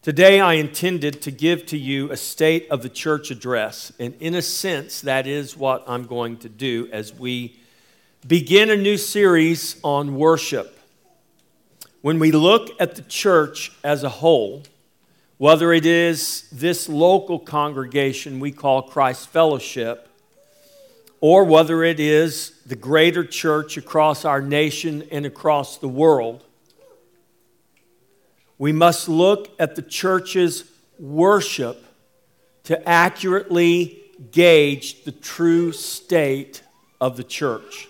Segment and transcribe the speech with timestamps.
[0.00, 4.36] Today, I intended to give to you a state of the church address, and in
[4.36, 7.58] a sense, that is what I'm going to do as we
[8.24, 10.78] begin a new series on worship.
[12.00, 14.62] When we look at the church as a whole,
[15.36, 20.08] whether it is this local congregation we call Christ Fellowship,
[21.20, 26.44] or whether it is the greater church across our nation and across the world,
[28.58, 30.64] we must look at the church's
[30.98, 31.84] worship
[32.64, 34.00] to accurately
[34.32, 36.62] gauge the true state
[37.00, 37.88] of the church.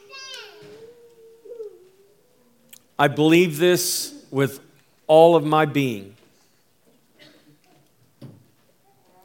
[2.98, 4.60] I believe this with
[5.06, 6.14] all of my being.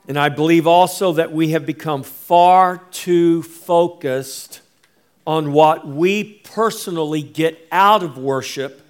[0.08, 4.62] And I believe also that we have become far too focused
[5.25, 8.83] on what we personally get out of worship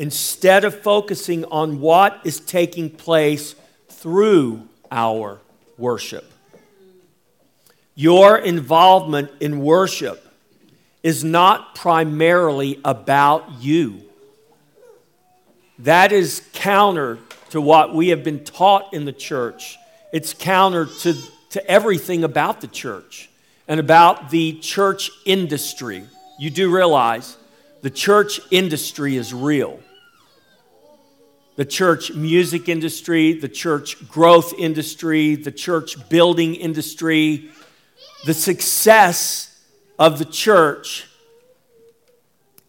[0.00, 3.54] instead of focusing on what is taking place
[3.90, 5.38] through our
[5.76, 6.24] worship.
[7.94, 10.26] Your involvement in worship
[11.02, 14.00] is not primarily about you.
[15.80, 17.18] That is counter
[17.50, 19.76] to what we have been taught in the church.
[20.14, 21.14] It's counter to,
[21.50, 23.28] to everything about the church
[23.68, 26.04] and about the church industry.
[26.38, 27.36] You do realize
[27.82, 29.78] the church industry is real
[31.60, 37.50] the church music industry, the church growth industry, the church building industry,
[38.24, 39.62] the success
[39.98, 41.06] of the church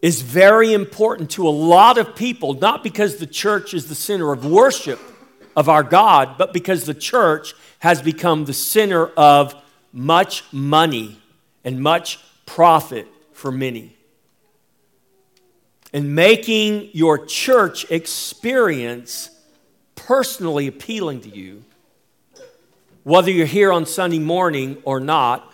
[0.01, 4.33] is very important to a lot of people, not because the church is the center
[4.33, 4.99] of worship
[5.55, 9.55] of our God, but because the church has become the center of
[9.93, 11.17] much money
[11.63, 13.95] and much profit for many
[15.93, 19.29] and making your church experience
[19.95, 21.63] personally appealing to you,
[23.03, 25.53] whether you're here on Sunday morning or not,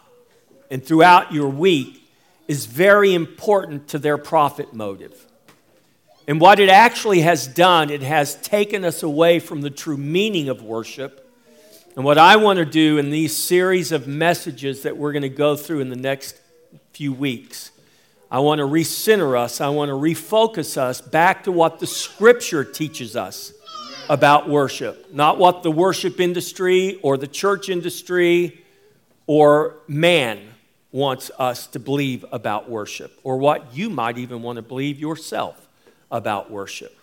[0.69, 2.03] and throughout your week,
[2.47, 5.25] is very important to their profit motive.
[6.27, 10.49] And what it actually has done, it has taken us away from the true meaning
[10.49, 11.23] of worship.
[11.95, 15.29] And what I want to do in these series of messages that we're going to
[15.29, 16.39] go through in the next
[16.91, 17.71] few weeks
[18.29, 19.61] I want to recenter us.
[19.61, 23.53] I want to refocus us back to what the scripture teaches us
[24.09, 28.63] about worship, not what the worship industry or the church industry
[29.27, 30.39] or man
[30.91, 35.67] wants us to believe about worship, or what you might even want to believe yourself
[36.09, 36.97] about worship.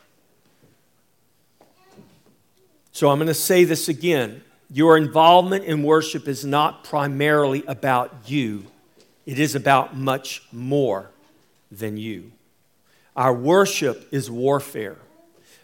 [2.93, 4.43] So I'm going to say this again.
[4.71, 8.67] Your involvement in worship is not primarily about you,
[9.27, 11.11] it is about much more
[11.79, 12.33] than you.
[13.17, 14.97] Our worship is warfare.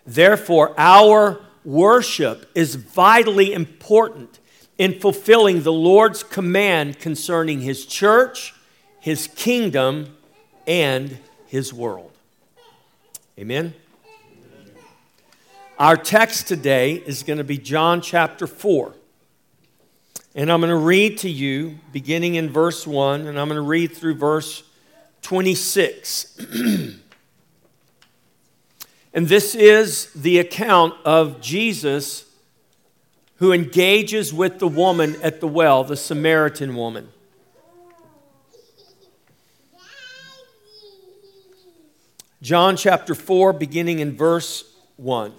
[0.07, 4.39] Therefore, our worship is vitally important
[4.79, 8.55] in fulfilling the Lord's command concerning His church,
[9.01, 10.17] His kingdom,
[10.67, 12.13] and His world.
[13.39, 13.75] Amen.
[15.79, 18.95] Our text today is going to be John chapter 4.
[20.35, 23.63] And I'm going to read to you beginning in verse 1, and I'm going to
[23.63, 24.63] read through verse
[25.23, 26.39] 26.
[29.15, 32.25] and this is the account of Jesus
[33.37, 37.09] who engages with the woman at the well, the Samaritan woman.
[42.43, 44.65] John chapter 4, beginning in verse
[44.97, 45.33] 1.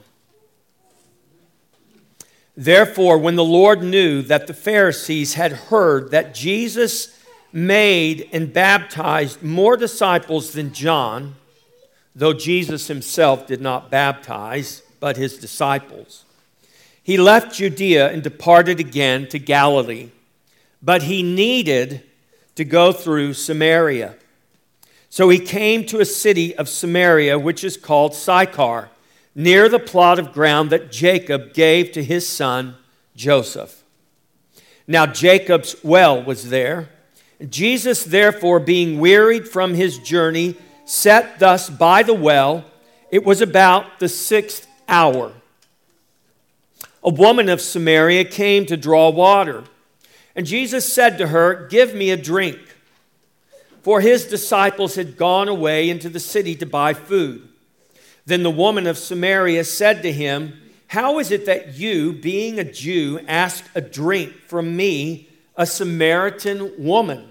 [2.56, 7.18] Therefore, when the Lord knew that the Pharisees had heard that Jesus
[7.54, 11.36] made and baptized more disciples than John,
[12.16, 16.26] though Jesus himself did not baptize, but his disciples.
[17.04, 20.10] He left Judea and departed again to Galilee,
[20.82, 22.04] but he needed
[22.56, 24.16] to go through Samaria.
[25.10, 28.90] So he came to a city of Samaria, which is called Sychar,
[29.34, 32.76] near the plot of ground that Jacob gave to his son
[33.16, 33.84] Joseph.
[34.88, 36.90] Now Jacob's well was there.
[37.50, 40.56] Jesus, therefore, being wearied from his journey,
[40.86, 42.66] sat thus by the well.
[43.10, 45.34] It was about the sixth hour.
[47.04, 49.64] A woman of Samaria came to draw water.
[50.36, 52.60] And Jesus said to her, Give me a drink.
[53.82, 57.48] For his disciples had gone away into the city to buy food.
[58.26, 62.64] Then the woman of Samaria said to him, How is it that you, being a
[62.64, 67.31] Jew, ask a drink from me, a Samaritan woman?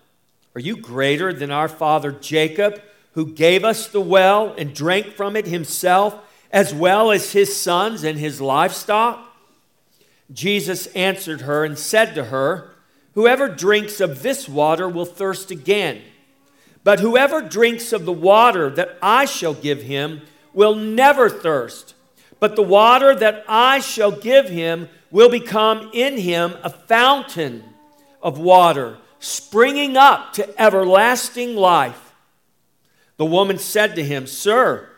[0.55, 2.81] Are you greater than our father Jacob,
[3.13, 6.15] who gave us the well and drank from it himself,
[6.51, 9.27] as well as his sons and his livestock?
[10.31, 12.71] Jesus answered her and said to her,
[13.13, 16.01] Whoever drinks of this water will thirst again.
[16.83, 20.21] But whoever drinks of the water that I shall give him
[20.53, 21.93] will never thirst.
[22.39, 27.63] But the water that I shall give him will become in him a fountain
[28.21, 32.13] of water, springing up to everlasting life.
[33.17, 34.89] The woman said to him, Sir,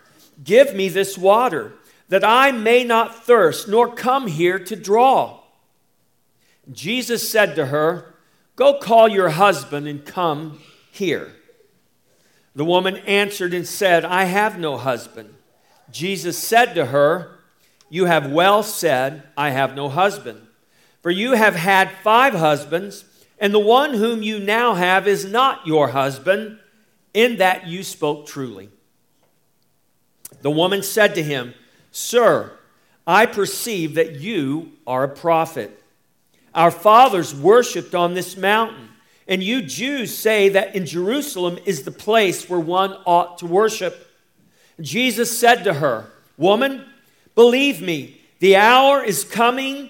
[0.44, 1.74] give me this water,
[2.10, 5.42] that I may not thirst, nor come here to draw.
[6.72, 8.16] Jesus said to her,
[8.56, 10.60] Go call your husband and come
[10.92, 11.34] here.
[12.56, 15.34] The woman answered and said, I have no husband.
[15.92, 17.40] Jesus said to her,
[17.90, 20.48] You have well said, I have no husband.
[21.02, 23.06] For you have had five husbands,
[23.44, 26.58] and the one whom you now have is not your husband,
[27.14, 28.70] in that you spoke truly.
[30.42, 31.54] The woman said to him,
[31.92, 32.54] Sir,
[33.06, 35.84] I perceive that you are a prophet.
[36.56, 38.88] Our fathers worshiped on this mountain,
[39.28, 44.08] and you Jews say that in Jerusalem is the place where one ought to worship.
[44.80, 46.06] Jesus said to her,
[46.38, 46.86] Woman,
[47.36, 49.90] believe me, the hour is coming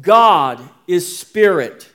[0.00, 1.88] God is spirit,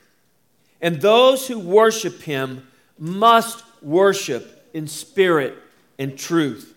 [0.82, 2.68] and those who worship him
[2.98, 5.58] must worship in spirit
[5.98, 6.76] and truth.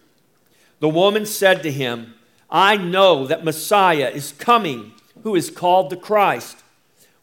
[0.81, 2.15] The woman said to him,
[2.51, 4.93] I know that Messiah is coming,
[5.23, 6.59] who is called the Christ.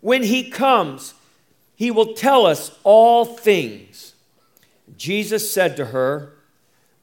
[0.01, 1.13] When he comes,
[1.75, 4.13] he will tell us all things.
[4.97, 6.33] Jesus said to her,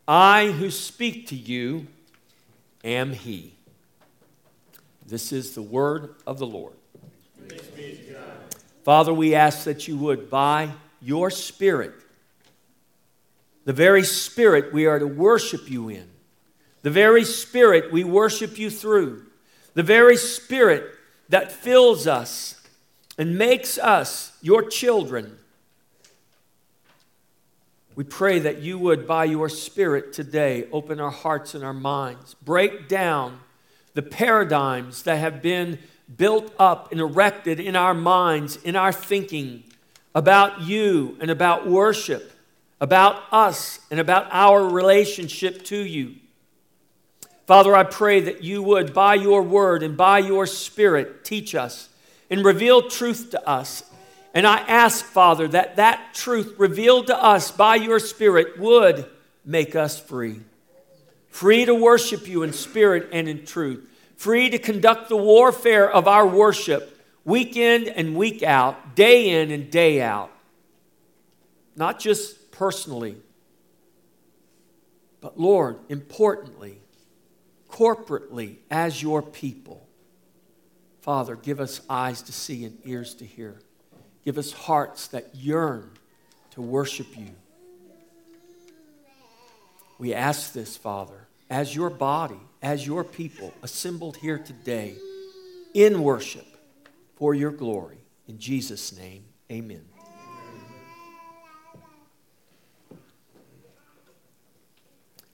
[0.08, 1.88] I who speak to you
[2.84, 3.54] am he.
[5.06, 6.75] This is the word of the Lord.
[8.84, 10.70] Father, we ask that you would, by
[11.02, 11.92] your Spirit,
[13.64, 16.08] the very Spirit we are to worship you in,
[16.82, 19.24] the very Spirit we worship you through,
[19.74, 20.84] the very Spirit
[21.28, 22.62] that fills us
[23.18, 25.36] and makes us your children.
[27.96, 32.34] We pray that you would, by your Spirit today, open our hearts and our minds,
[32.34, 33.40] break down
[33.94, 35.80] the paradigms that have been
[36.14, 39.64] built up and erected in our minds, in our thinking
[40.14, 42.32] about you and about worship,
[42.80, 46.16] about us and about our relationship to you.
[47.46, 51.88] Father, I pray that you would, by your word and by your spirit, teach us
[52.28, 53.84] and reveal truth to us.
[54.34, 59.06] And I ask, Father, that that truth revealed to us by your Spirit would
[59.44, 60.40] make us free.
[61.30, 63.88] Free to worship you in spirit and in truth.
[64.16, 69.50] Free to conduct the warfare of our worship week in and week out, day in
[69.50, 70.30] and day out.
[71.74, 73.16] Not just personally,
[75.20, 76.78] but Lord, importantly,
[77.68, 79.86] corporately as your people.
[81.00, 83.60] Father, give us eyes to see and ears to hear.
[84.24, 85.90] Give us hearts that yearn
[86.52, 87.30] to worship you.
[89.98, 94.96] We ask this, Father, as your body, as your people assembled here today
[95.72, 96.44] in worship
[97.14, 97.98] for your glory.
[98.26, 99.84] In Jesus' name, amen.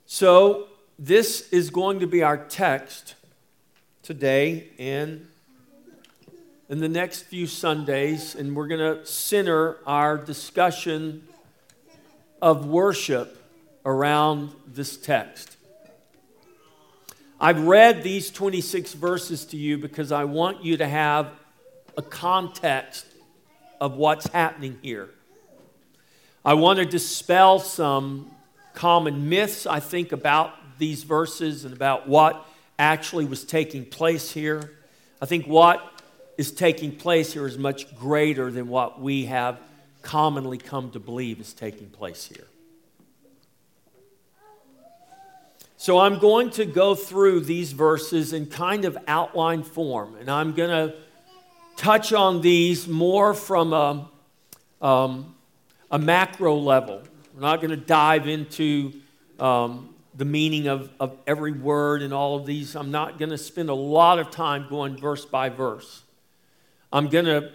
[0.04, 3.14] So, this is going to be our text
[4.02, 5.26] today, and
[6.68, 11.26] in the next few Sundays, and we're going to center our discussion
[12.42, 13.42] of worship
[13.86, 15.56] around this text.
[17.44, 21.32] I've read these 26 verses to you because I want you to have
[21.96, 23.04] a context
[23.80, 25.10] of what's happening here.
[26.44, 28.30] I want to dispel some
[28.74, 32.46] common myths, I think, about these verses and about what
[32.78, 34.74] actually was taking place here.
[35.20, 36.00] I think what
[36.38, 39.58] is taking place here is much greater than what we have
[40.02, 42.46] commonly come to believe is taking place here.
[45.82, 50.52] So I'm going to go through these verses in kind of outline form, and I'm
[50.52, 50.94] going to
[51.74, 54.08] touch on these more from a,
[54.80, 55.34] um,
[55.90, 57.02] a macro level.
[57.34, 58.92] We're not going to dive into
[59.40, 62.76] um, the meaning of, of every word and all of these.
[62.76, 66.04] I'm not going to spend a lot of time going verse by verse.
[66.92, 67.50] I'm going to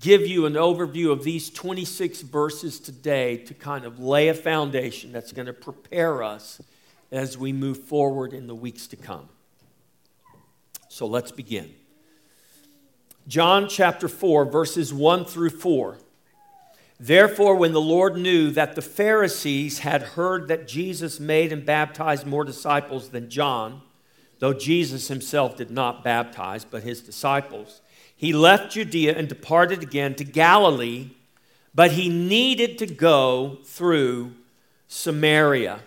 [0.00, 5.12] give you an overview of these 26 verses today to kind of lay a foundation
[5.12, 6.60] that's going to prepare us
[7.10, 9.28] as we move forward in the weeks to come.
[10.88, 11.74] So let's begin.
[13.26, 15.98] John chapter 4, verses 1 through 4.
[17.00, 22.26] Therefore, when the Lord knew that the Pharisees had heard that Jesus made and baptized
[22.26, 23.82] more disciples than John,
[24.40, 27.82] though Jesus himself did not baptize, but his disciples,
[28.16, 31.10] he left Judea and departed again to Galilee,
[31.72, 34.32] but he needed to go through
[34.88, 35.80] Samaria.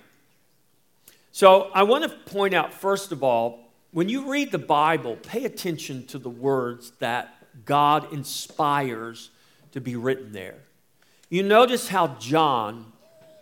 [1.31, 5.45] So I want to point out, first of all, when you read the Bible, pay
[5.45, 7.33] attention to the words that
[7.65, 9.29] God inspires
[9.71, 10.59] to be written there.
[11.29, 12.91] You notice how John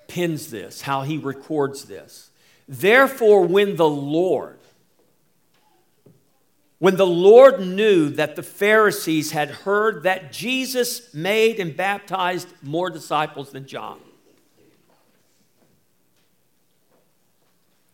[0.08, 2.30] pins this, how he records this.
[2.68, 4.60] Therefore, when the Lord,
[6.78, 12.90] when the Lord knew that the Pharisees had heard that Jesus made and baptized more
[12.90, 14.00] disciples than John,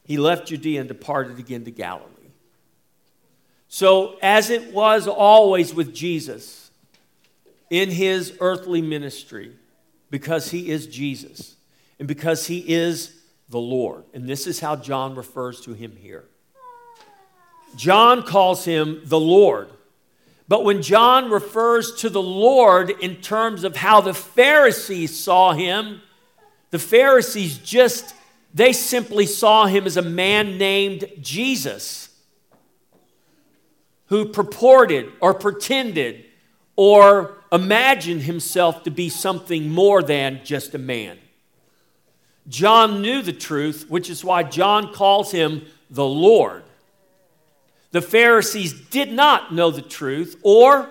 [0.06, 2.12] he left Judea and departed again to Galilee.
[3.68, 6.72] So, as it was always with Jesus
[7.70, 9.56] in his earthly ministry,
[10.10, 11.56] because he is Jesus
[12.00, 13.16] and because he is
[13.50, 14.04] the Lord.
[14.14, 16.26] And this is how John refers to him here.
[17.76, 19.70] John calls him the Lord.
[20.48, 26.02] But when John refers to the Lord in terms of how the Pharisees saw him,
[26.70, 28.14] the Pharisees just,
[28.56, 32.10] they simply saw him as a man named Jesus
[34.08, 36.24] who purported or pretended
[36.78, 41.18] or imagined himself to be something more than just a man.
[42.48, 46.64] John knew the truth, which is why John calls him the Lord.
[47.92, 50.90] The Pharisees did not know the truth, or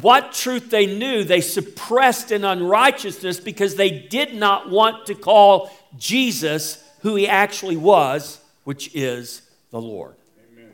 [0.00, 5.70] what truth they knew, they suppressed in unrighteousness because they did not want to call
[5.98, 10.14] Jesus who he actually was, which is the Lord.
[10.52, 10.72] Amen.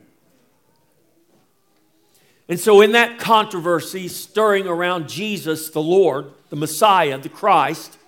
[2.48, 7.98] And so, in that controversy stirring around Jesus, the Lord, the Messiah, the Christ,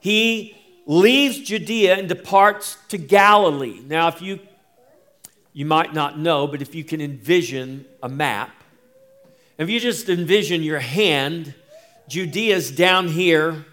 [0.00, 3.80] he leaves Judea and departs to Galilee.
[3.86, 4.40] Now, if you
[5.54, 8.50] you might not know, but if you can envision a map,
[9.58, 11.54] if you just envision your hand,
[12.08, 13.64] Judea's down here,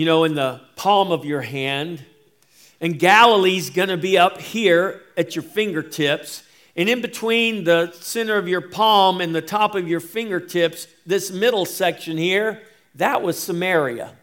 [0.00, 2.02] you know, in the palm of your hand,
[2.80, 6.42] and Galilee's going to be up here at your fingertips.
[6.74, 11.30] And in between the center of your palm and the top of your fingertips, this
[11.30, 12.62] middle section here,
[12.94, 14.14] that was Samaria.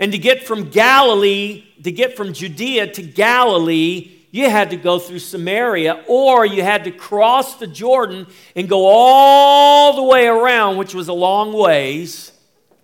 [0.00, 4.98] And to get from Galilee, to get from Judea to Galilee, you had to go
[4.98, 10.78] through Samaria, or you had to cross the Jordan and go all the way around,
[10.78, 12.32] which was a long ways,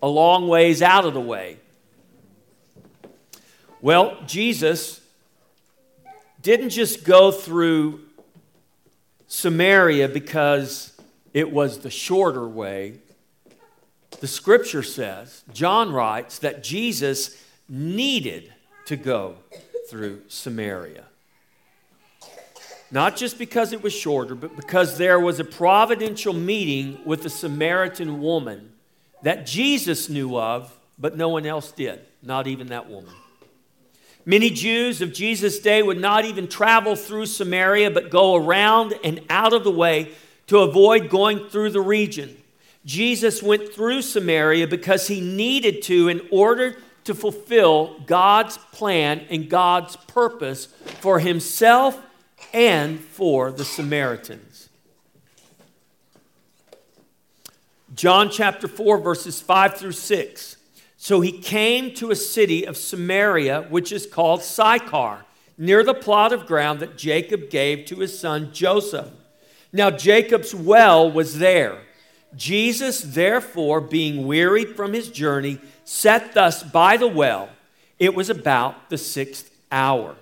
[0.00, 1.58] a long ways out of the way.
[3.82, 5.00] Well, Jesus
[6.40, 8.00] didn't just go through
[9.26, 10.96] Samaria because
[11.34, 13.00] it was the shorter way.
[14.20, 18.52] The scripture says, John writes, that Jesus needed
[18.86, 19.34] to go
[19.90, 21.02] through Samaria.
[22.92, 27.30] Not just because it was shorter, but because there was a providential meeting with a
[27.30, 28.74] Samaritan woman
[29.22, 33.12] that Jesus knew of, but no one else did, not even that woman.
[34.24, 39.20] Many Jews of Jesus' day would not even travel through Samaria, but go around and
[39.28, 40.12] out of the way
[40.46, 42.36] to avoid going through the region.
[42.84, 49.48] Jesus went through Samaria because he needed to in order to fulfill God's plan and
[49.48, 50.66] God's purpose
[51.00, 52.00] for himself
[52.52, 54.68] and for the Samaritans.
[57.94, 60.56] John chapter 4, verses 5 through 6.
[61.02, 65.24] So he came to a city of Samaria, which is called Sychar,
[65.58, 69.08] near the plot of ground that Jacob gave to his son Joseph.
[69.72, 71.80] Now Jacob's well was there.
[72.36, 77.48] Jesus, therefore, being wearied from his journey, sat thus by the well.
[77.98, 80.14] It was about the sixth hour.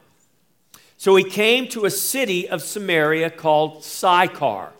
[0.96, 4.72] So he came to a city of Samaria called Sychar.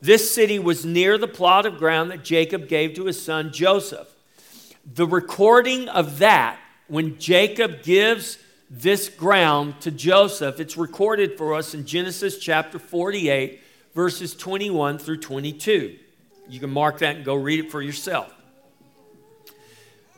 [0.00, 4.08] This city was near the plot of ground that Jacob gave to his son Joseph.
[4.94, 8.38] The recording of that, when Jacob gives
[8.70, 13.60] this ground to Joseph, it's recorded for us in Genesis chapter 48,
[13.94, 15.98] verses 21 through 22.
[16.48, 18.32] You can mark that and go read it for yourself.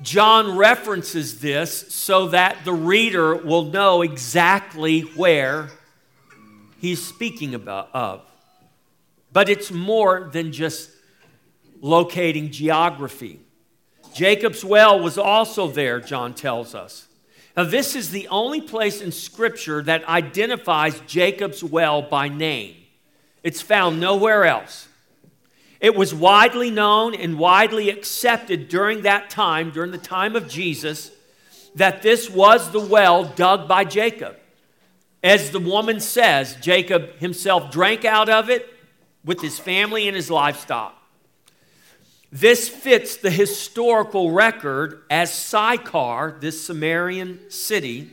[0.03, 5.69] John references this so that the reader will know exactly where
[6.79, 8.23] he's speaking about of.
[9.33, 10.91] But it's more than just
[11.81, 13.41] locating geography.
[14.15, 17.07] Jacob's well was also there, John tells us.
[17.57, 22.77] Now, this is the only place in Scripture that identifies Jacob's well by name.
[23.43, 24.89] It's found nowhere else.
[25.81, 31.11] It was widely known and widely accepted during that time, during the time of Jesus,
[31.75, 34.37] that this was the well dug by Jacob.
[35.23, 38.69] As the woman says, Jacob himself drank out of it
[39.25, 41.00] with his family and his livestock.
[42.33, 48.11] This fits the historical record as Sychar, this Samarian city,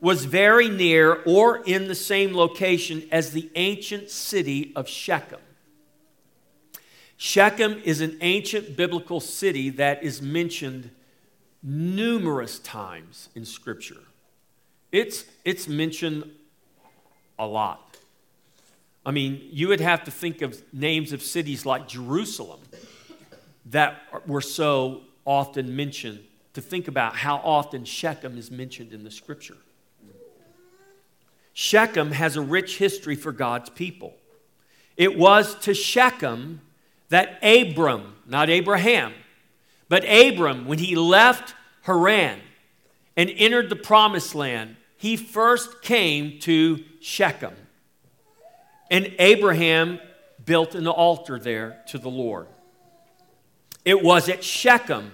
[0.00, 5.40] was very near or in the same location as the ancient city of Shechem.
[7.16, 10.90] Shechem is an ancient biblical city that is mentioned
[11.62, 14.02] numerous times in Scripture.
[14.92, 16.30] It's, it's mentioned
[17.38, 17.96] a lot.
[19.04, 22.60] I mean, you would have to think of names of cities like Jerusalem
[23.70, 26.20] that were so often mentioned
[26.54, 29.56] to think about how often Shechem is mentioned in the Scripture.
[31.52, 34.14] Shechem has a rich history for God's people.
[34.96, 36.60] It was to Shechem
[37.08, 39.12] that Abram, not Abraham,
[39.88, 42.40] but Abram, when he left Haran
[43.16, 47.54] and entered the promised land, he first came to Shechem.
[48.90, 50.00] And Abraham
[50.44, 52.46] built an altar there to the Lord.
[53.88, 55.12] It was at Shechem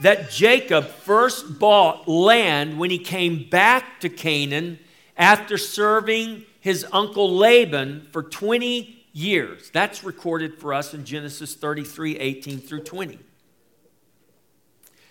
[0.00, 4.78] that Jacob first bought land when he came back to Canaan
[5.16, 9.70] after serving his uncle Laban for 20 years.
[9.70, 13.18] That's recorded for us in Genesis 33 18 through 20.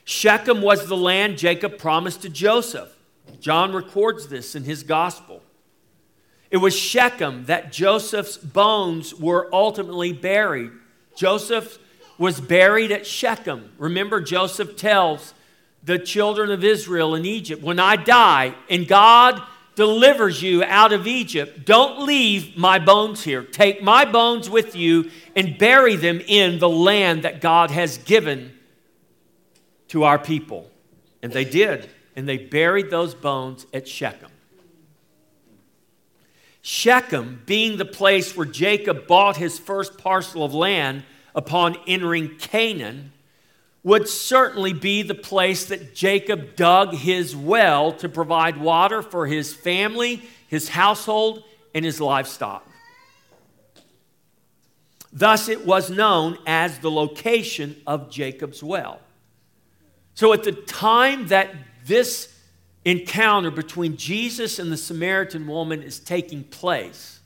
[0.04, 2.96] Shechem was the land Jacob promised to Joseph.
[3.40, 5.42] John records this in his gospel.
[6.52, 10.70] It was Shechem that Joseph's bones were ultimately buried.
[11.16, 11.80] Joseph
[12.20, 13.72] was buried at Shechem.
[13.80, 15.34] Remember, Joseph tells
[15.84, 19.42] the children of Israel in Egypt, When I die and God
[19.76, 23.44] delivers you out of Egypt, don't leave my bones here.
[23.44, 28.52] Take my bones with you and bury them in the land that God has given
[29.88, 30.70] to our people.
[31.24, 31.90] And they did.
[32.18, 34.30] And they buried those bones at Shechem.
[36.62, 41.04] Shechem, being the place where Jacob bought his first parcel of land
[41.36, 43.12] upon entering Canaan,
[43.84, 49.54] would certainly be the place that Jacob dug his well to provide water for his
[49.54, 52.68] family, his household, and his livestock.
[55.12, 59.00] Thus, it was known as the location of Jacob's well.
[60.14, 62.36] So, at the time that this
[62.86, 67.20] encounter between Jesus and the Samaritan woman is taking place,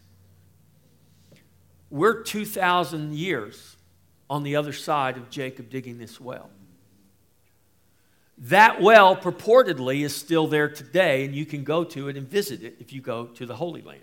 [1.89, 3.72] we're 2,000 years
[4.33, 6.49] on the other side of Jacob digging this well.
[8.39, 12.63] That well purportedly is still there today, and you can go to it and visit
[12.63, 14.01] it if you go to the Holy Land.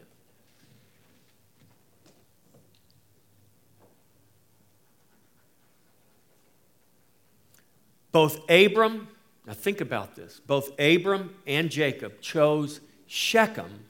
[8.13, 9.09] Both Abram,
[9.49, 13.85] now think about this, both Abram and Jacob chose Shechem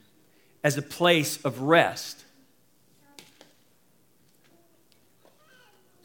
[0.63, 2.25] as a place of rest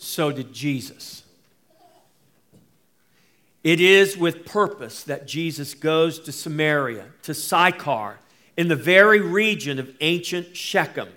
[0.07, 1.23] so did Jesus.
[3.65, 8.19] It is with purpose that Jesus goes to Samaria, to Sychar,
[8.57, 11.09] in the very region of ancient Shechem,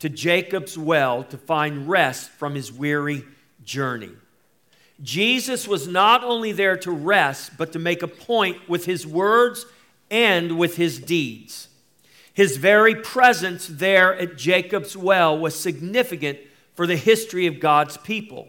[0.00, 3.24] to Jacob's well to find rest from his weary
[3.64, 4.12] journey.
[5.02, 9.64] Jesus was not only there to rest, but to make a point with his words
[10.10, 11.68] and with his deeds.
[12.34, 16.38] His very presence there at Jacob's well was significant
[16.78, 18.46] for the history of God's people.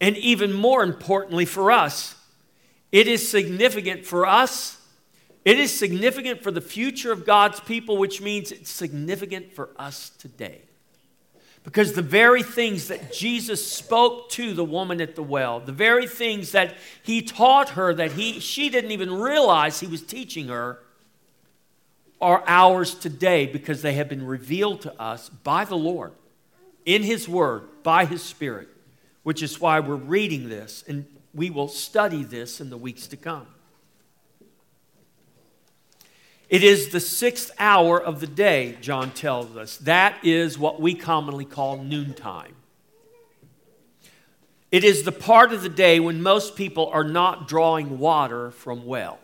[0.00, 2.16] And even more importantly for us,
[2.90, 4.76] it is significant for us.
[5.44, 10.10] It is significant for the future of God's people, which means it's significant for us
[10.18, 10.62] today.
[11.62, 16.08] Because the very things that Jesus spoke to the woman at the well, the very
[16.08, 20.80] things that he taught her that he, she didn't even realize he was teaching her,
[22.20, 26.10] are ours today because they have been revealed to us by the Lord.
[26.94, 28.68] In His Word by His Spirit,
[29.22, 33.16] which is why we're reading this and we will study this in the weeks to
[33.16, 33.46] come.
[36.48, 39.76] It is the sixth hour of the day, John tells us.
[39.76, 42.56] That is what we commonly call noontime.
[44.72, 48.84] It is the part of the day when most people are not drawing water from
[48.84, 49.18] wells.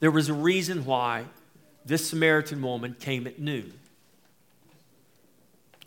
[0.00, 1.26] There was a reason why
[1.84, 3.72] this Samaritan woman came at noon.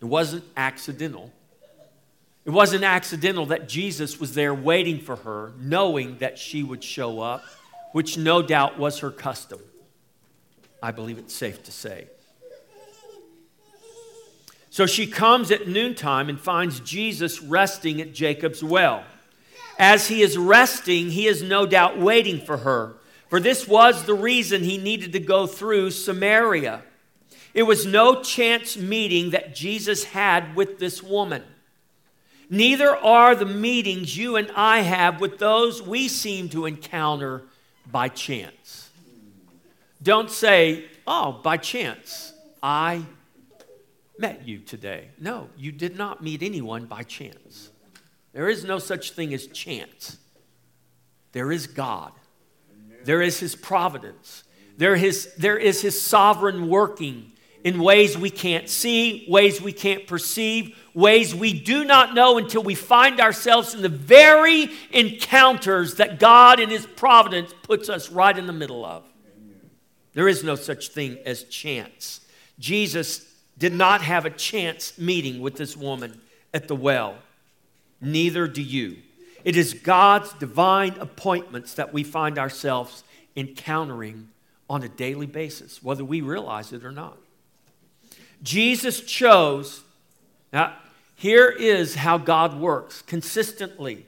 [0.02, 1.32] It wasn't accidental.
[2.46, 7.20] It wasn't accidental that Jesus was there waiting for her, knowing that she would show
[7.20, 7.44] up,
[7.92, 9.60] which no doubt was her custom.
[10.84, 12.08] I believe it's safe to say.
[14.70, 19.06] So she comes at noontime and finds Jesus resting at Jacob's well.
[19.80, 22.98] As he is resting, he is no doubt waiting for her,
[23.30, 26.84] for this was the reason he needed to go through Samaria.
[27.56, 31.42] It was no chance meeting that Jesus had with this woman.
[32.50, 37.44] Neither are the meetings you and I have with those we seem to encounter
[37.90, 38.90] by chance.
[40.04, 43.06] Don't say, oh, by chance, I
[44.20, 45.08] met you today.
[45.18, 47.72] No, you did not meet anyone by chance.
[48.34, 50.18] There is no such thing as chance.
[51.32, 52.12] There is God,
[53.06, 54.44] there is His providence,
[54.78, 57.32] there is, there is His sovereign working
[57.66, 62.62] in ways we can't see, ways we can't perceive, ways we do not know until
[62.62, 68.38] we find ourselves in the very encounters that God in His providence puts us right
[68.38, 69.04] in the middle of.
[70.14, 72.22] There is no such thing as chance.
[72.60, 73.26] Jesus
[73.58, 76.22] did not have a chance meeting with this woman
[76.54, 77.16] at the well.
[78.00, 78.98] Neither do you.
[79.44, 83.04] It is God's divine appointments that we find ourselves
[83.36, 84.30] encountering
[84.70, 87.18] on a daily basis, whether we realize it or not.
[88.46, 89.82] Jesus chose,
[90.54, 90.76] now
[91.16, 94.06] here is how God works consistently.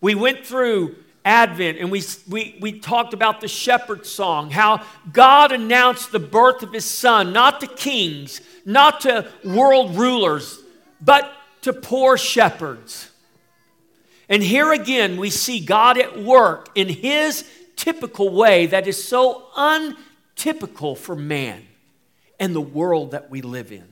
[0.00, 5.52] We went through Advent and we, we, we talked about the shepherd song, how God
[5.52, 10.60] announced the birth of his son, not to kings, not to world rulers,
[11.02, 13.10] but to poor shepherds.
[14.30, 19.44] And here again, we see God at work in his typical way that is so
[19.54, 21.66] untypical for man
[22.38, 23.86] and the world that we live in.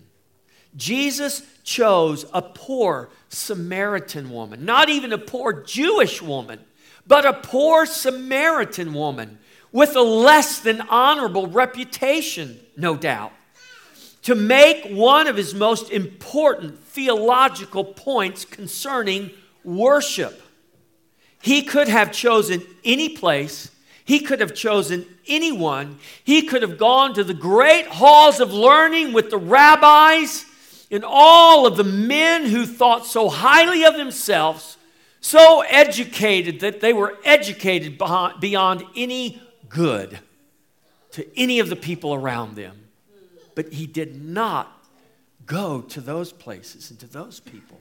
[0.77, 6.61] Jesus chose a poor Samaritan woman, not even a poor Jewish woman,
[7.07, 9.39] but a poor Samaritan woman
[9.71, 13.33] with a less than honorable reputation, no doubt,
[14.23, 19.31] to make one of his most important theological points concerning
[19.65, 20.43] worship.
[21.41, 23.72] He could have chosen any place
[24.05, 25.99] he could have chosen anyone.
[26.25, 30.45] He could have gone to the great halls of learning with the rabbis
[30.91, 34.77] and all of the men who thought so highly of themselves,
[35.21, 37.99] so educated that they were educated
[38.41, 40.19] beyond any good
[41.13, 42.89] to any of the people around them.
[43.55, 44.85] But he did not
[45.47, 47.79] go to those places and to those people.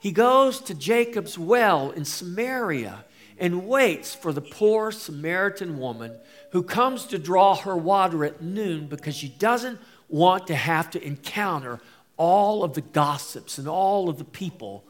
[0.00, 3.04] He goes to Jacob's well in Samaria
[3.38, 6.18] and waits for the poor Samaritan woman
[6.52, 11.02] who comes to draw her water at noon because she doesn't want to have to
[11.04, 11.80] encounter
[12.16, 14.84] all of the gossips and all of the people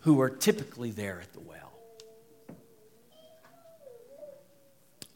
[0.00, 1.72] who are typically there at the well.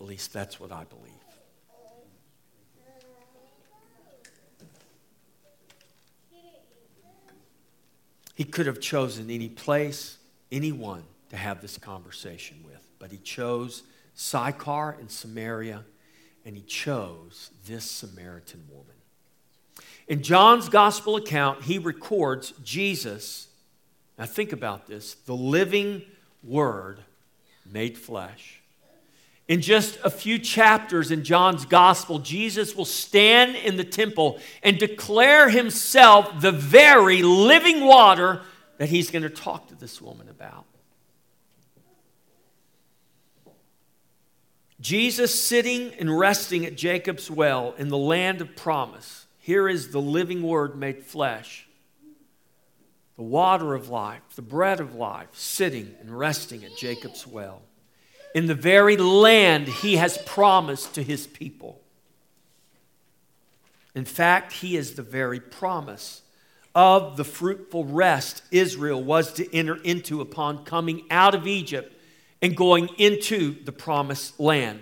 [0.01, 1.05] At least that's what I believe.
[8.35, 10.17] He could have chosen any place,
[10.53, 12.83] anyone to have this conversation with.
[12.99, 13.83] But he chose
[14.15, 15.85] Sychar in Samaria,
[16.45, 18.95] and he chose this Samaritan woman.
[20.09, 23.49] In John's gospel account, he records Jesus.
[24.19, 26.03] Now, think about this the living
[26.43, 27.01] word
[27.71, 28.63] made flesh.
[29.49, 34.79] In just a few chapters in John's gospel, Jesus will stand in the temple and
[34.79, 38.43] declare himself the very living water
[38.77, 40.67] that he's going to talk to this woman about.
[44.81, 49.27] Jesus sitting and resting at Jacob's well in the land of promise.
[49.39, 51.67] Here is the living word made flesh,
[53.17, 57.63] the water of life, the bread of life, sitting and resting at Jacob's well
[58.35, 61.81] in the very land he has promised to his people.
[63.95, 66.23] In fact, he is the very promise
[66.75, 71.93] of the fruitful rest Israel was to enter into upon coming out of Egypt
[72.41, 74.81] and going into the promised land.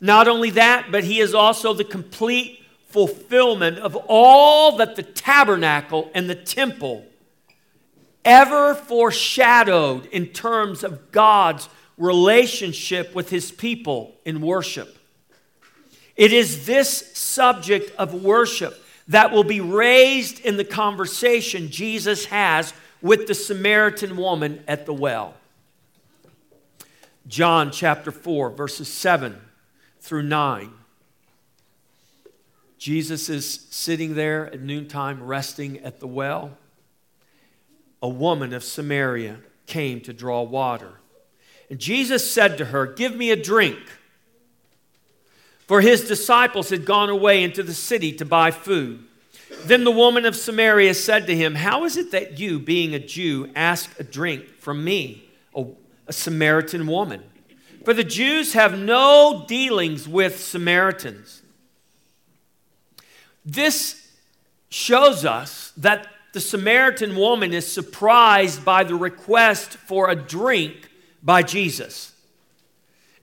[0.00, 6.10] Not only that, but he is also the complete fulfillment of all that the tabernacle
[6.14, 7.04] and the temple
[8.24, 14.96] ever foreshadowed in terms of God's relationship with his people in worship.
[16.16, 22.74] It is this subject of worship that will be raised in the conversation Jesus has
[23.00, 25.34] with the Samaritan woman at the well.
[27.28, 29.38] John chapter 4, verses 7
[30.00, 30.70] through 9.
[32.78, 36.56] Jesus is sitting there at noontime resting at the well.
[38.00, 40.92] A woman of Samaria came to draw water.
[41.68, 43.78] And Jesus said to her, Give me a drink.
[45.66, 49.04] For his disciples had gone away into the city to buy food.
[49.64, 52.98] Then the woman of Samaria said to him, How is it that you, being a
[52.98, 55.66] Jew, ask a drink from me, a,
[56.08, 57.22] a Samaritan woman?
[57.84, 61.42] For the Jews have no dealings with Samaritans.
[63.44, 64.10] This
[64.68, 70.90] shows us that the Samaritan woman is surprised by the request for a drink
[71.22, 72.12] by Jesus.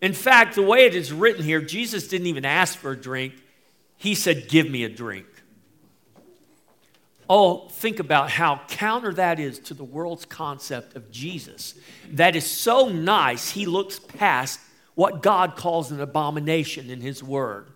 [0.01, 3.33] In fact, the way it is written here, Jesus didn't even ask for a drink,
[3.97, 5.27] he said, Give me a drink.
[7.29, 11.73] Oh, think about how counter that is to the world's concept of Jesus.
[12.11, 14.59] That is so nice, he looks past
[14.93, 17.67] what God calls an abomination in his word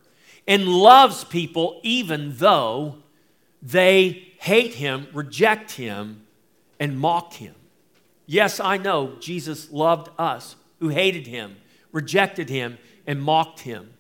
[0.48, 2.98] and loves people even though
[3.62, 6.26] they hate him, reject him,
[6.80, 7.56] and mock him.
[8.26, 11.58] Yes, I know Jesus loved us who hated him,
[11.92, 13.94] rejected him, and mocked him.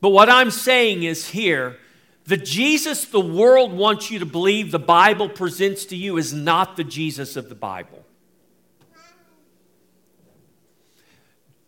[0.00, 1.78] But what I'm saying is here,
[2.28, 6.76] the Jesus the world wants you to believe the Bible presents to you is not
[6.76, 8.04] the Jesus of the Bible.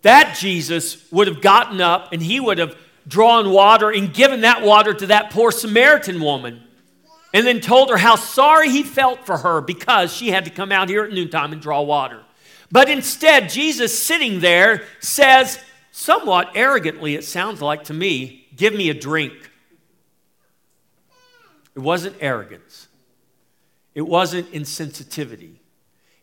[0.02, 2.76] That Jesus would have gotten up and he would have
[3.08, 6.62] drawn water and given that water to that poor Samaritan woman
[7.32, 10.70] and then told her how sorry he felt for her because she had to come
[10.72, 12.22] out here at noontime and draw water.
[12.70, 15.58] But instead, Jesus sitting there says,
[15.90, 19.49] somewhat arrogantly, it sounds like to me, Give me a drink.
[21.74, 22.88] It wasn't arrogance,
[23.94, 25.56] it wasn't insensitivity,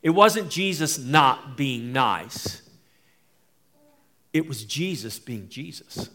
[0.02, 2.62] it wasn't Jesus not being nice.
[4.34, 6.10] It was Jesus being Jesus.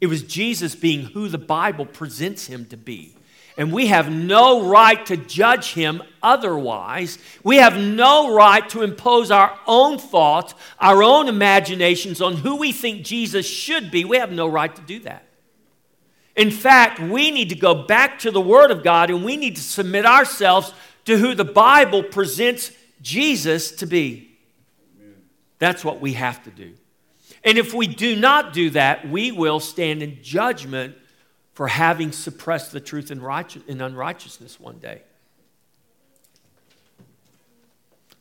[0.00, 3.14] It was Jesus being who the Bible presents him to be.
[3.56, 7.18] And we have no right to judge him otherwise.
[7.44, 12.72] We have no right to impose our own thoughts, our own imaginations on who we
[12.72, 14.04] think Jesus should be.
[14.04, 15.23] We have no right to do that.
[16.36, 19.56] In fact, we need to go back to the Word of God and we need
[19.56, 20.72] to submit ourselves
[21.04, 24.36] to who the Bible presents Jesus to be.
[25.58, 26.74] That's what we have to do.
[27.44, 30.96] And if we do not do that, we will stand in judgment
[31.52, 35.02] for having suppressed the truth in, righteous, in unrighteousness one day.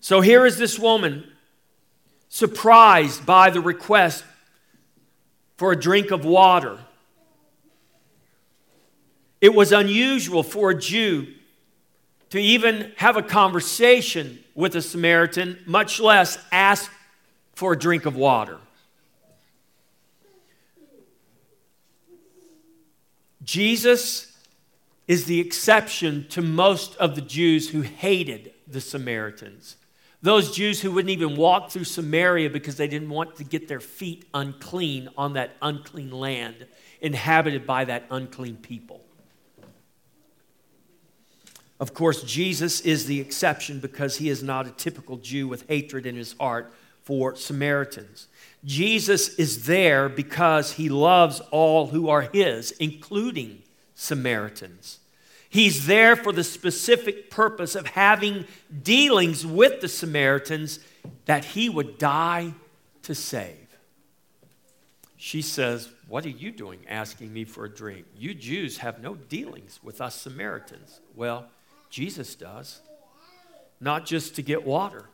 [0.02, 1.32] So here is this woman
[2.28, 4.26] surprised by the request
[5.58, 6.80] for a drink of water.
[9.44, 11.28] It was unusual for a Jew
[12.30, 16.90] to even have a conversation with a Samaritan, much less ask
[17.54, 18.58] for a drink of water.
[23.44, 24.32] Jesus
[25.10, 29.76] is the exception to most of the Jews who hated the Samaritans.
[30.22, 33.82] Those Jews who wouldn't even walk through Samaria because they didn't want to get their
[33.82, 36.66] feet unclean on that unclean land
[37.02, 39.03] inhabited by that unclean people.
[41.84, 46.06] Of course, Jesus is the exception because he is not a typical Jew with hatred
[46.06, 48.30] in his heart for Samaritans.
[48.64, 53.64] Jesus is there because he loves all who are his, including
[53.96, 55.00] Samaritans.
[55.50, 58.46] He's there for the specific purpose of having
[58.82, 60.80] dealings with the Samaritans
[61.26, 62.54] that he would die
[63.02, 63.58] to save.
[65.18, 68.06] She says, What are you doing asking me for a drink?
[68.18, 71.02] You Jews have no dealings with us Samaritans.
[71.14, 71.50] Well,
[71.94, 72.82] Jesus does.
[73.80, 75.06] Not just to get water,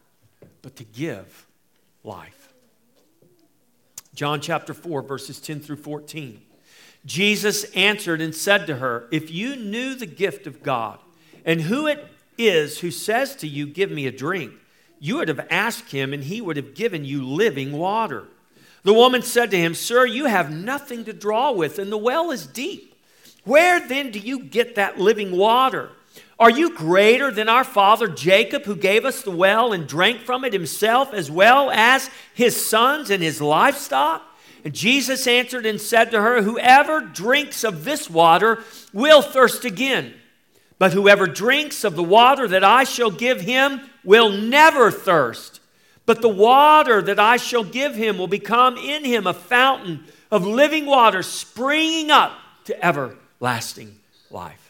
[0.62, 1.46] but to give
[2.06, 2.54] life.
[4.15, 6.39] John chapter 4, verses 10 through 14.
[7.06, 11.00] Jesus answered and said to her, If you knew the gift of God
[11.44, 14.54] and who it is who says to you, Give me a drink,
[15.00, 18.24] you would have asked him, and he would have given you living water.
[18.84, 22.32] The woman said to him, Sir, you have nothing to draw with, and the well
[22.32, 22.96] is deep.
[23.44, 25.89] Where then do you get that living water?
[26.39, 30.45] Are you greater than our father Jacob, who gave us the well and drank from
[30.45, 34.24] it himself, as well as his sons and his livestock?
[34.63, 40.13] And Jesus answered and said to her, Whoever drinks of this water will thirst again.
[40.78, 45.60] But whoever drinks of the water that I shall give him will never thirst.
[46.06, 50.45] But the water that I shall give him will become in him a fountain of
[50.45, 52.32] living water springing up
[52.65, 54.00] to everlasting
[54.32, 54.68] life.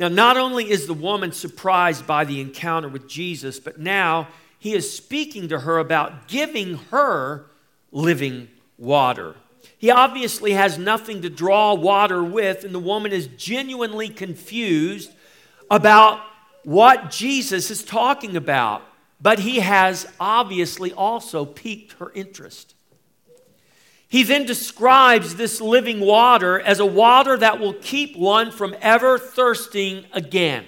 [0.00, 4.72] Now, not only is the woman surprised by the encounter with Jesus, but now he
[4.72, 7.44] is speaking to her about giving her
[7.92, 9.34] living water.
[9.76, 15.12] He obviously has nothing to draw water with, and the woman is genuinely confused
[15.70, 16.22] about
[16.64, 18.82] what Jesus is talking about.
[19.20, 22.74] But he has obviously also piqued her interest.
[24.10, 29.20] He then describes this living water as a water that will keep one from ever
[29.20, 30.64] thirsting again.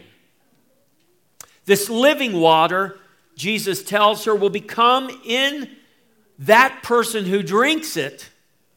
[1.64, 3.00] This living water,
[3.34, 5.68] Jesus tells her, will become in
[6.38, 8.30] that person who drinks it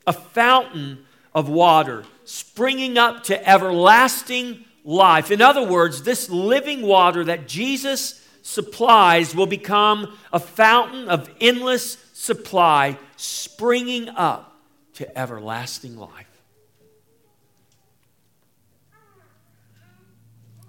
[0.07, 5.29] a fountain of water, springing up to everlasting life.
[5.29, 11.99] In other words, this living water that Jesus supplies will become a fountain of endless
[12.13, 14.53] supply, springing up
[14.95, 16.27] to everlasting life.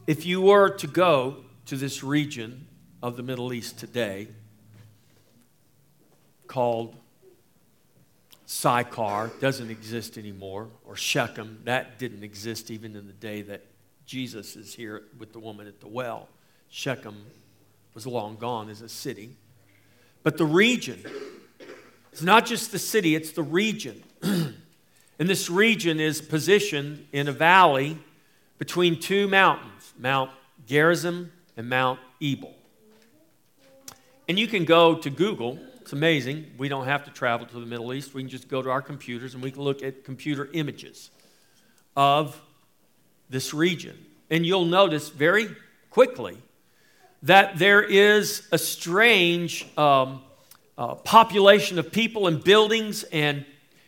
[0.06, 2.68] If you were to go to this region
[3.02, 4.28] of the Middle East today,
[6.46, 6.94] called
[8.46, 13.64] Sychar, doesn't exist anymore, or Shechem, that didn't exist even in the day that
[14.06, 16.28] Jesus is here with the woman at the well.
[16.68, 17.26] Shechem
[17.94, 19.36] was long gone as a city.
[20.22, 21.04] But the region,
[22.12, 24.02] it's not just the city, it's the region.
[25.18, 27.98] and this region is positioned in a valley
[28.58, 30.30] between two mountains, Mount
[30.66, 32.54] Gerizim and Mount Ebal.
[34.28, 36.50] And you can go to Google it's amazing.
[36.58, 38.12] We don't have to travel to the Middle East.
[38.12, 41.12] We can just go to our computers and we can look at computer images
[41.96, 42.42] of
[43.30, 43.96] this region.
[44.28, 45.54] And you'll notice very
[45.90, 46.38] quickly
[47.22, 50.22] that there is a strange um,
[50.76, 53.46] uh, population of people and buildings and,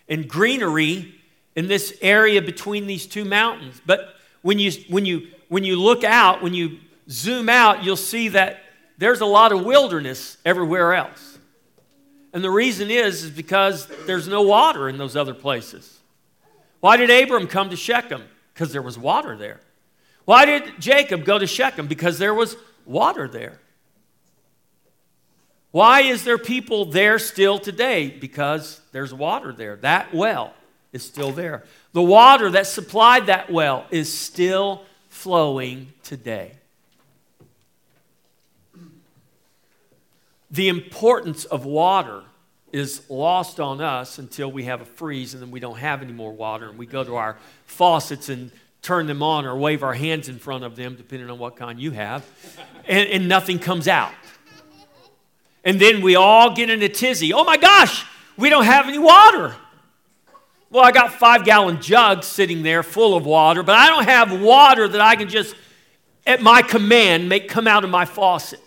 [0.09, 1.15] and greenery
[1.55, 3.81] in this area between these two mountains.
[3.85, 6.79] But when you, when, you, when you look out, when you
[7.11, 8.61] zoom out, you'll see that
[8.97, 11.39] there's a lot of wilderness everywhere else.
[12.33, 15.99] And the reason is, is because there's no water in those other places.
[16.81, 18.23] Why did Abram come to Shechem?
[18.55, 19.61] Because there was water there.
[20.25, 21.87] Why did Jacob go to Shechem?
[21.87, 23.59] Because there was water there.
[25.71, 28.09] Why is there people there still today?
[28.09, 29.77] Because there's water there.
[29.77, 30.55] That well
[30.93, 31.65] is still there.
[31.93, 36.53] The water that supplied that well is still flowing today.
[40.51, 42.23] the importance of water
[42.73, 46.13] is lost on us until we have a freeze and then we don't have any
[46.13, 48.51] more water and we go to our faucets and
[48.83, 51.81] turn them on or wave our hands in front of them, depending on what kind
[51.81, 52.25] you have,
[52.87, 54.13] and, and nothing comes out.
[55.69, 57.35] And then we all get in a tizzy.
[57.35, 58.07] Oh my gosh,
[58.39, 59.55] we don't have any water.
[60.71, 64.41] Well, I got five gallon jugs sitting there full of water, but I don't have
[64.41, 65.55] water that I can just,
[66.27, 68.63] at my command, make come out of my faucet.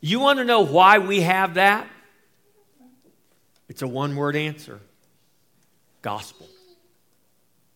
[0.00, 1.86] You want to know why we have that?
[3.68, 4.80] It's a one word answer
[6.02, 6.48] gospel.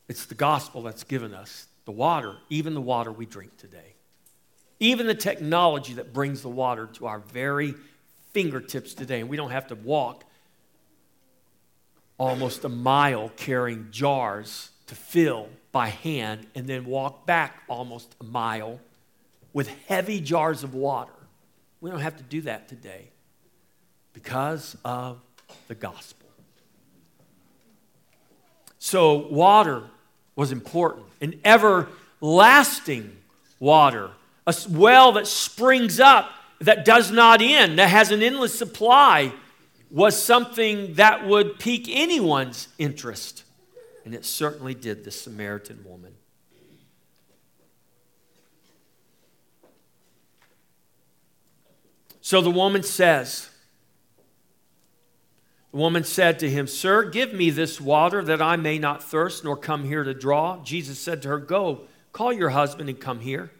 [0.09, 3.96] It's the gospel that's given us the water, even the water we drink today.
[4.79, 7.75] Even the technology that brings the water to our very
[8.33, 9.21] fingertips today.
[9.21, 10.25] And we don't have to walk
[12.19, 18.25] almost a mile carrying jars to fill by hand and then walk back almost a
[18.25, 18.81] mile
[19.53, 21.13] with heavy jars of water.
[21.81, 23.09] We don't have to do that today
[24.13, 25.19] because of
[25.69, 26.29] the gospel.
[28.79, 29.83] So, water
[30.37, 33.17] was important, an everlasting
[33.59, 34.11] water,
[34.47, 36.31] a well that springs up,
[36.61, 39.33] that does not end, that has an endless supply,
[39.91, 43.45] was something that would pique anyone's interest.
[44.05, 46.13] And it certainly did the Samaritan woman.
[52.21, 53.49] So the woman says,
[55.71, 59.45] The woman said to him, Sir, give me this water that I may not thirst
[59.45, 60.61] nor come here to draw.
[60.65, 61.83] Jesus said to her, Go,
[62.13, 63.53] call your husband and come here.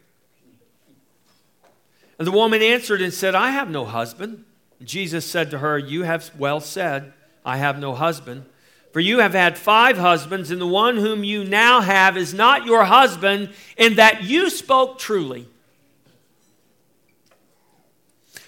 [2.17, 4.43] And the woman answered and said, I have no husband.
[4.83, 7.13] Jesus said to her, You have well said,
[7.45, 8.45] I have no husband.
[8.91, 12.65] For you have had five husbands, and the one whom you now have is not
[12.65, 15.47] your husband, and that you spoke truly.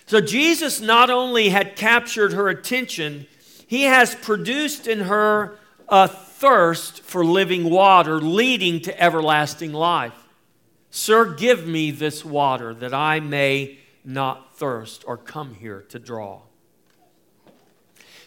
[0.08, 3.28] So Jesus not only had captured her attention,
[3.68, 10.29] he has produced in her a thirst for living water, leading to everlasting life.
[10.92, 16.42] Sir, give me this water that I may not thirst or come here to draw.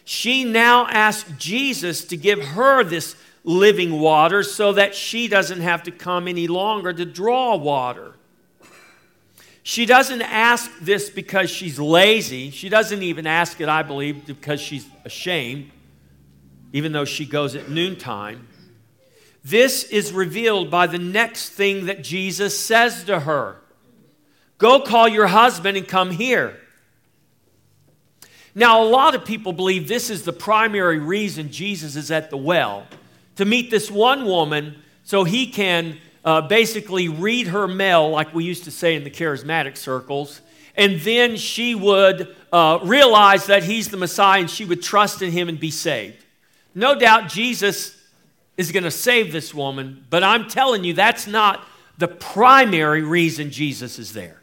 [0.05, 5.83] She now asks Jesus to give her this living water so that she doesn't have
[5.83, 8.13] to come any longer to draw water.
[9.63, 12.49] She doesn't ask this because she's lazy.
[12.49, 15.71] She doesn't even ask it, I believe, because she's ashamed,
[16.73, 18.47] even though she goes at noontime.
[19.43, 23.57] This is revealed by the next thing that Jesus says to her
[24.57, 26.57] Go call your husband and come here.
[28.55, 32.37] Now, a lot of people believe this is the primary reason Jesus is at the
[32.37, 32.85] well
[33.35, 38.43] to meet this one woman so he can uh, basically read her mail, like we
[38.43, 40.39] used to say in the charismatic circles.
[40.75, 45.31] And then she would uh, realize that he's the Messiah and she would trust in
[45.31, 46.23] him and be saved.
[46.73, 47.97] No doubt Jesus
[48.57, 51.65] is going to save this woman, but I'm telling you, that's not
[51.97, 54.41] the primary reason Jesus is there.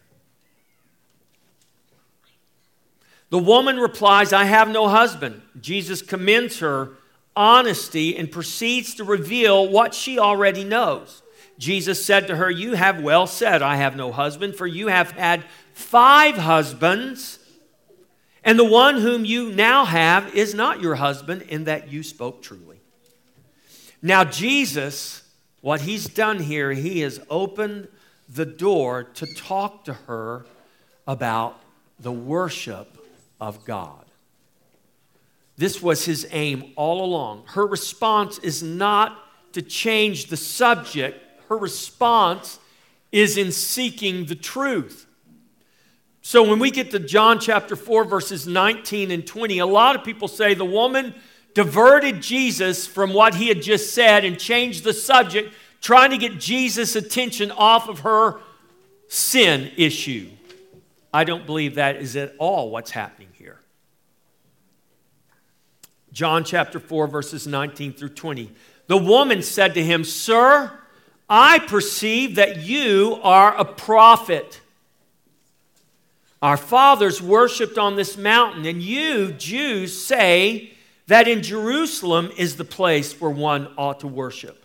[3.31, 5.41] The woman replies, I have no husband.
[5.61, 6.91] Jesus commends her
[7.37, 11.23] honesty and proceeds to reveal what she already knows.
[11.57, 15.13] Jesus said to her, You have well said, I have no husband, for you have
[15.13, 17.39] had five husbands,
[18.43, 22.43] and the one whom you now have is not your husband, in that you spoke
[22.43, 22.70] truly.
[24.03, 25.23] Now, Jesus,
[25.61, 27.89] what he's done here, he has opened
[28.29, 30.47] the door to talk to her
[31.07, 31.61] about
[31.99, 32.97] the worship
[33.41, 34.05] of God.
[35.57, 37.45] This was his aim all along.
[37.49, 39.19] Her response is not
[39.53, 42.61] to change the subject, her response
[43.13, 45.07] is in seeking the truth.
[46.23, 50.05] So when we get to John chapter 4, verses 19 and 20, a lot of
[50.05, 51.15] people say the woman
[51.55, 56.39] diverted Jesus from what he had just said and changed the subject, trying to get
[56.39, 58.41] Jesus' attention off of her
[59.09, 60.29] sin issue.
[61.13, 63.61] I don't believe that is at all what's happening here.
[66.13, 68.51] John chapter 4, verses 19 through 20.
[68.87, 70.73] The woman said to him, Sir,
[71.29, 74.61] I perceive that you are a prophet.
[76.43, 80.73] Our fathers worshiped on this mountain, and you, Jews, say
[81.11, 84.65] that in Jerusalem is the place where one ought to worship.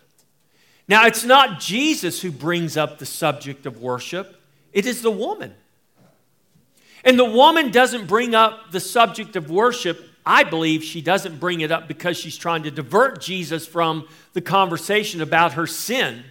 [0.87, 4.39] Now, it's not Jesus who brings up the subject of worship,
[4.71, 5.55] it is the woman.
[7.03, 9.99] And the woman doesn't bring up the subject of worship.
[10.23, 14.41] I believe she doesn't bring it up because she's trying to divert Jesus from the
[14.41, 16.25] conversation about her sin.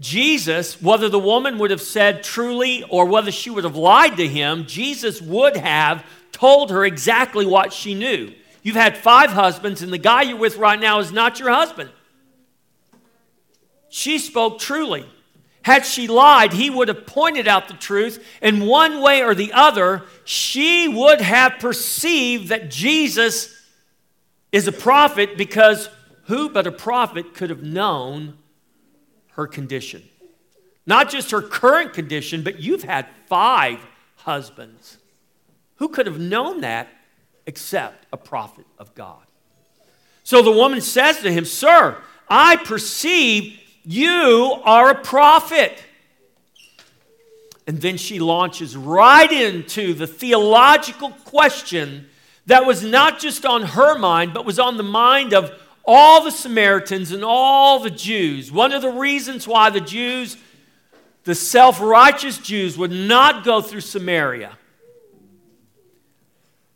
[0.00, 4.26] Jesus, whether the woman would have said truly or whether she would have lied to
[4.26, 8.32] him, Jesus would have told her exactly what she knew.
[8.62, 11.90] You've had five husbands, and the guy you're with right now is not your husband.
[13.88, 15.04] She spoke truly.
[15.62, 18.24] Had she lied, he would have pointed out the truth.
[18.40, 23.54] In one way or the other, she would have perceived that Jesus
[24.50, 25.88] is a prophet because
[26.24, 28.38] who but a prophet could have known
[29.32, 30.02] her condition?
[30.84, 33.78] Not just her current condition, but you've had five
[34.16, 34.98] husbands.
[35.76, 36.88] Who could have known that
[37.46, 39.22] except a prophet of God?
[40.24, 41.96] So the woman says to him, Sir,
[42.28, 45.82] I perceive you are a prophet.
[47.66, 52.08] And then she launches right into the theological question
[52.46, 55.52] that was not just on her mind, but was on the mind of
[55.84, 58.50] all the Samaritans and all the Jews.
[58.50, 60.36] One of the reasons why the Jews,
[61.24, 64.56] the self righteous Jews, would not go through Samaria.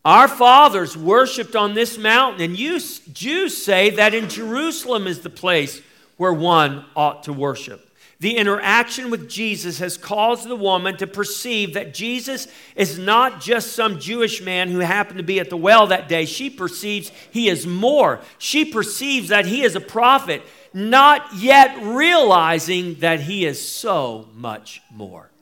[0.07, 2.79] Our fathers worshiped on this mountain, and you
[3.13, 5.83] Jews say that in Jerusalem is the place
[6.17, 7.91] where one ought to worship.
[8.21, 12.47] The interaction with Jesus has caused the woman to perceive that Jesus
[12.77, 16.25] is not just some Jewish man who happened to be at the well that day.
[16.25, 18.21] She perceives he is more.
[18.39, 20.41] She perceives that he is a prophet,
[20.73, 25.33] not yet realizing that he is so much more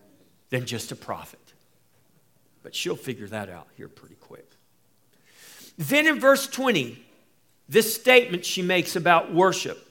[0.48, 1.38] than just a prophet.
[2.62, 4.13] But she'll figure that out here pretty.
[5.76, 7.02] Then in verse 20,
[7.68, 9.84] this statement she makes about worship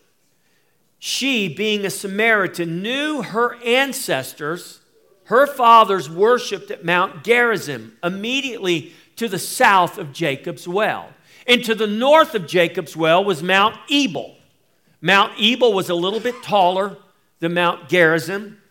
[1.05, 4.79] she, being a Samaritan, knew her ancestors,
[5.25, 11.09] her fathers worshiped at Mount Gerizim, immediately to the south of Jacob's well.
[11.45, 14.37] And to the north of Jacob's well was Mount Ebal.
[15.01, 16.95] Mount Ebal was a little bit taller
[17.41, 18.61] than Mount Gerizim.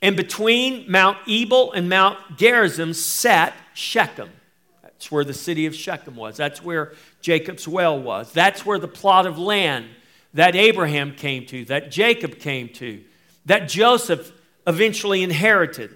[0.00, 4.30] And between Mount Ebal and Mount Gerizim sat Shechem.
[4.96, 6.38] That's where the city of Shechem was.
[6.38, 8.32] That's where Jacob's well was.
[8.32, 9.86] That's where the plot of land
[10.32, 13.04] that Abraham came to, that Jacob came to,
[13.44, 14.32] that Joseph
[14.66, 15.94] eventually inherited.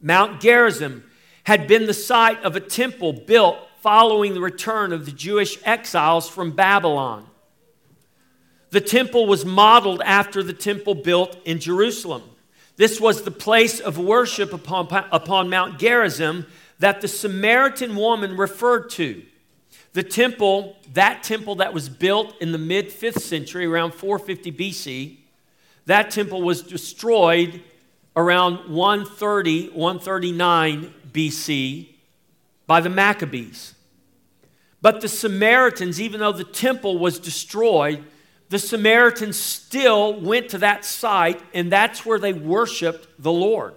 [0.00, 1.04] Mount Gerizim
[1.44, 6.28] had been the site of a temple built following the return of the Jewish exiles
[6.28, 7.26] from Babylon.
[8.70, 12.22] The temple was modeled after the temple built in Jerusalem.
[12.76, 16.46] This was the place of worship upon, upon Mount Gerizim
[16.78, 19.22] that the Samaritan woman referred to.
[19.92, 25.16] The temple, that temple that was built in the mid 5th century, around 450 BC,
[25.86, 27.62] that temple was destroyed
[28.16, 31.88] around 130, 139 BC
[32.66, 33.74] by the Maccabees.
[34.80, 38.04] But the Samaritans, even though the temple was destroyed,
[38.50, 43.74] the Samaritans still went to that site, and that's where they worshiped the Lord.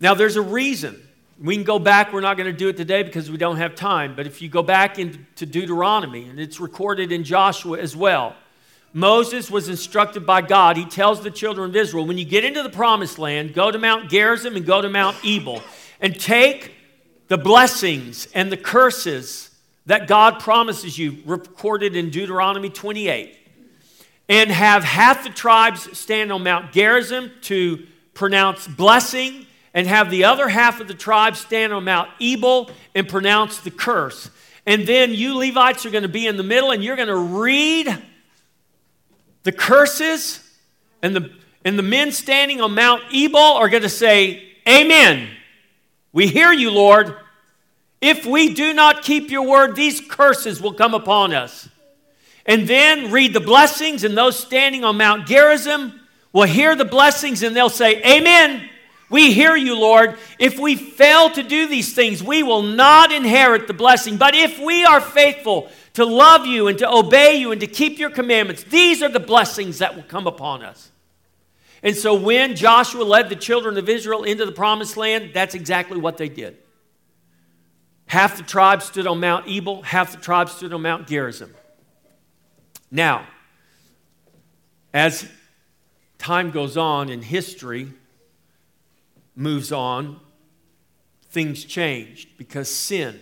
[0.00, 1.00] Now, there's a reason
[1.40, 3.74] we can go back, we're not going to do it today because we don't have
[3.74, 8.36] time, but if you go back into Deuteronomy, and it's recorded in Joshua as well,
[8.92, 10.76] Moses was instructed by God.
[10.76, 13.78] He tells the children of Israel, when you get into the promised land, go to
[13.78, 15.60] Mount Gerizim and go to Mount Ebal,
[16.00, 16.72] and take
[17.28, 19.50] the blessings and the curses
[19.86, 23.36] that God promises you, recorded in Deuteronomy 28,
[24.28, 30.24] and have half the tribes stand on Mount Gerizim to pronounce blessing and have the
[30.24, 34.30] other half of the tribe stand on Mount Ebal and pronounce the curse.
[34.64, 37.16] And then you Levites are going to be in the middle and you're going to
[37.16, 38.02] read
[39.42, 40.40] the curses,
[41.02, 41.30] and the,
[41.66, 45.28] and the men standing on Mount Ebal are going to say, Amen.
[46.12, 47.14] We hear you, Lord.
[48.04, 51.70] If we do not keep your word, these curses will come upon us.
[52.44, 56.00] And then read the blessings, and those standing on Mount Gerizim
[56.30, 58.68] will hear the blessings and they'll say, Amen.
[59.08, 60.18] We hear you, Lord.
[60.38, 64.18] If we fail to do these things, we will not inherit the blessing.
[64.18, 67.98] But if we are faithful to love you and to obey you and to keep
[67.98, 70.90] your commandments, these are the blessings that will come upon us.
[71.82, 75.98] And so when Joshua led the children of Israel into the promised land, that's exactly
[75.98, 76.58] what they did.
[78.06, 81.54] Half the tribe stood on Mount Ebal, half the tribe stood on Mount Gerizim.
[82.90, 83.26] Now,
[84.92, 85.28] as
[86.18, 87.92] time goes on and history,
[89.34, 90.20] moves on,
[91.30, 93.18] things changed because sin,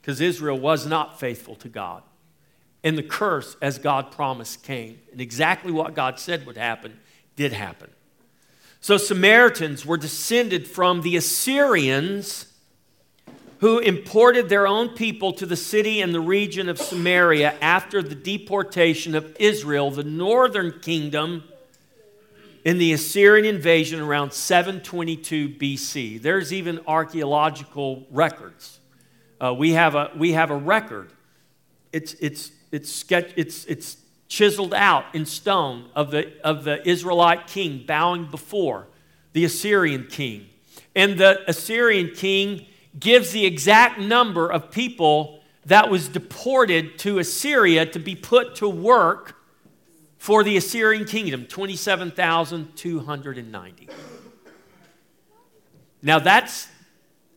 [0.00, 2.02] because Israel was not faithful to God.
[2.82, 5.00] And the curse, as God promised, came.
[5.12, 6.98] And exactly what God said would happen
[7.36, 7.90] did happen.
[8.80, 12.46] So, Samaritans were descended from the Assyrians
[13.64, 18.14] who imported their own people to the city and the region of Samaria after the
[18.14, 21.44] deportation of Israel, the northern kingdom
[22.66, 26.20] in the Assyrian invasion around 722 BC.
[26.20, 28.80] There's even archaeological records.
[29.40, 31.10] Uh, we, have a, we have a record.
[31.90, 33.96] It's, it's, it's, sketch, it's, it's
[34.28, 38.88] chiseled out in stone of the, of the Israelite king bowing before
[39.32, 40.50] the Assyrian king.
[40.94, 42.66] And the Assyrian king
[42.98, 48.68] gives the exact number of people that was deported to Assyria to be put to
[48.68, 49.36] work
[50.18, 53.88] for the Assyrian kingdom 27,290.
[56.02, 56.68] Now that's,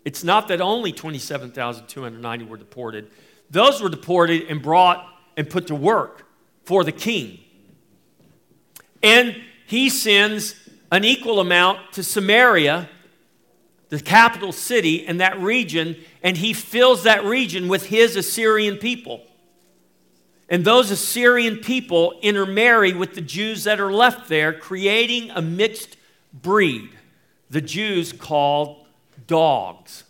[0.05, 3.09] it's not that only 27,290 were deported,
[3.49, 6.27] those were deported and brought and put to work
[6.63, 7.39] for the king.
[9.01, 10.55] And he sends
[10.91, 12.89] an equal amount to Samaria,
[13.89, 19.23] the capital city, and that region, and he fills that region with his Assyrian people.
[20.49, 25.97] And those Assyrian people intermarry with the Jews that are left there, creating a mixed
[26.33, 26.89] breed.
[27.49, 28.85] The Jews called
[29.25, 30.03] dogs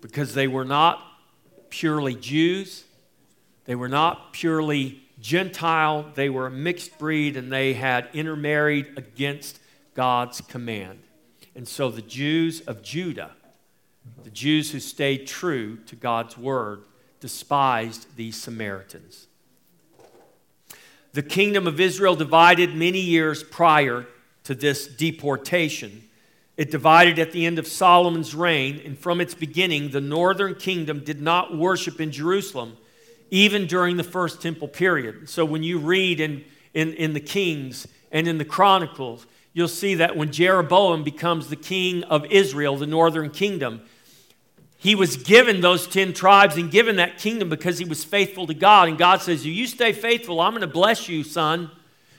[0.00, 1.02] because they were not
[1.68, 2.84] purely Jews,
[3.64, 9.60] they were not purely Gentile, they were a mixed breed and they had intermarried against
[9.94, 11.00] God's command.
[11.60, 13.32] And so the Jews of Judah,
[14.24, 16.84] the Jews who stayed true to God's word,
[17.20, 19.26] despised these Samaritans.
[21.12, 24.06] The kingdom of Israel divided many years prior
[24.44, 26.08] to this deportation.
[26.56, 31.04] It divided at the end of Solomon's reign, and from its beginning, the northern kingdom
[31.04, 32.78] did not worship in Jerusalem,
[33.30, 35.28] even during the first temple period.
[35.28, 36.42] So when you read in,
[36.72, 41.56] in, in the Kings and in the Chronicles, you'll see that when Jeroboam becomes the
[41.56, 43.82] king of Israel, the northern kingdom,
[44.76, 48.54] he was given those 10 tribes and given that kingdom because he was faithful to
[48.54, 48.88] God.
[48.88, 51.70] And God says, You stay faithful, I'm going to bless you, son.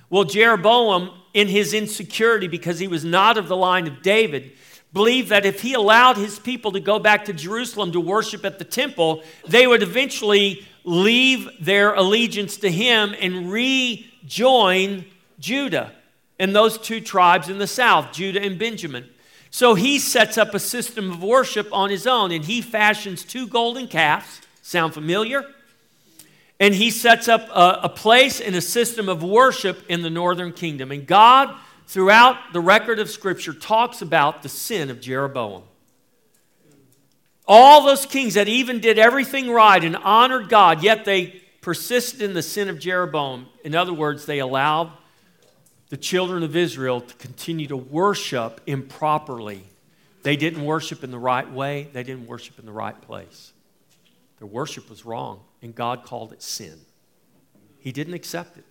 [0.09, 4.51] Well, Jeroboam, in his insecurity because he was not of the line of David,
[4.93, 8.59] believed that if he allowed his people to go back to Jerusalem to worship at
[8.59, 15.05] the temple, they would eventually leave their allegiance to him and rejoin
[15.39, 15.93] Judah
[16.41, 19.07] and those two tribes in the south, Judah and Benjamin.
[19.51, 23.45] So he sets up a system of worship on his own and he fashions two
[23.45, 24.41] golden calves.
[24.63, 25.45] Sound familiar?
[26.59, 30.51] And he sets up a, a, place and a system of worship in the northern
[30.51, 30.91] kingdom.
[30.91, 35.61] And God, throughout the record of Scripture, talks about the sin of Jeroboam.
[37.47, 42.33] All those kings that even did everything right and honored God, yet they persisted in
[42.33, 43.45] the sin of Jeroboam.
[43.63, 44.91] In other words, they allowed
[45.91, 49.61] the children of Israel to continue to worship improperly.
[50.23, 53.51] They didn't worship in the right way, they didn't worship in the right place.
[54.39, 56.79] Their worship was wrong, and God called it sin.
[57.77, 58.63] He didn't accept it.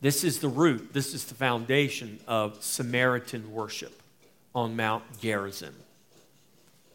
[0.00, 4.02] This is the root, this is the foundation of Samaritan worship
[4.56, 5.76] on Mount Gerizim.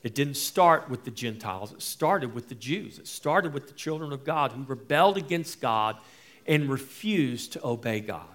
[0.04, 3.00] It didn't start with the Gentiles, it started with the Jews.
[3.00, 5.96] It started with the children of God who rebelled against God
[6.46, 8.28] and refused to obey God.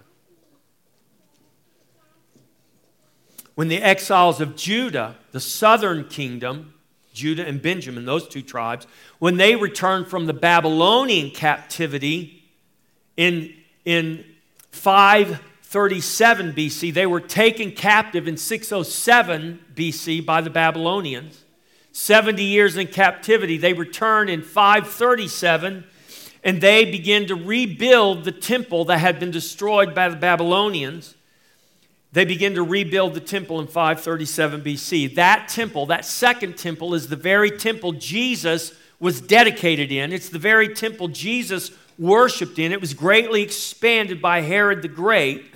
[3.59, 6.73] When the exiles of Judah, the southern kingdom,
[7.11, 8.87] Judah and Benjamin, those two tribes,
[9.17, 12.41] when they returned from the Babylonian captivity
[13.17, 13.53] in,
[13.83, 14.23] in
[14.71, 21.43] 537 BC, they were taken captive in 607 BC by the Babylonians.
[21.91, 23.57] 70 years in captivity.
[23.57, 25.83] They return in 537
[26.45, 31.15] and they begin to rebuild the temple that had been destroyed by the Babylonians
[32.11, 35.15] they begin to rebuild the temple in 537 BC.
[35.15, 40.11] That temple, that second temple, is the very temple Jesus was dedicated in.
[40.11, 42.71] It's the very temple Jesus worshiped in.
[42.71, 45.53] It was greatly expanded by Herod the Great.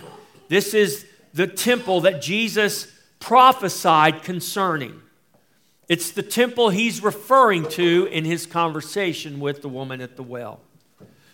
[0.48, 2.88] This is the temple that Jesus
[3.20, 5.02] prophesied concerning.
[5.90, 10.62] It's the temple he's referring to in his conversation with the woman at the well.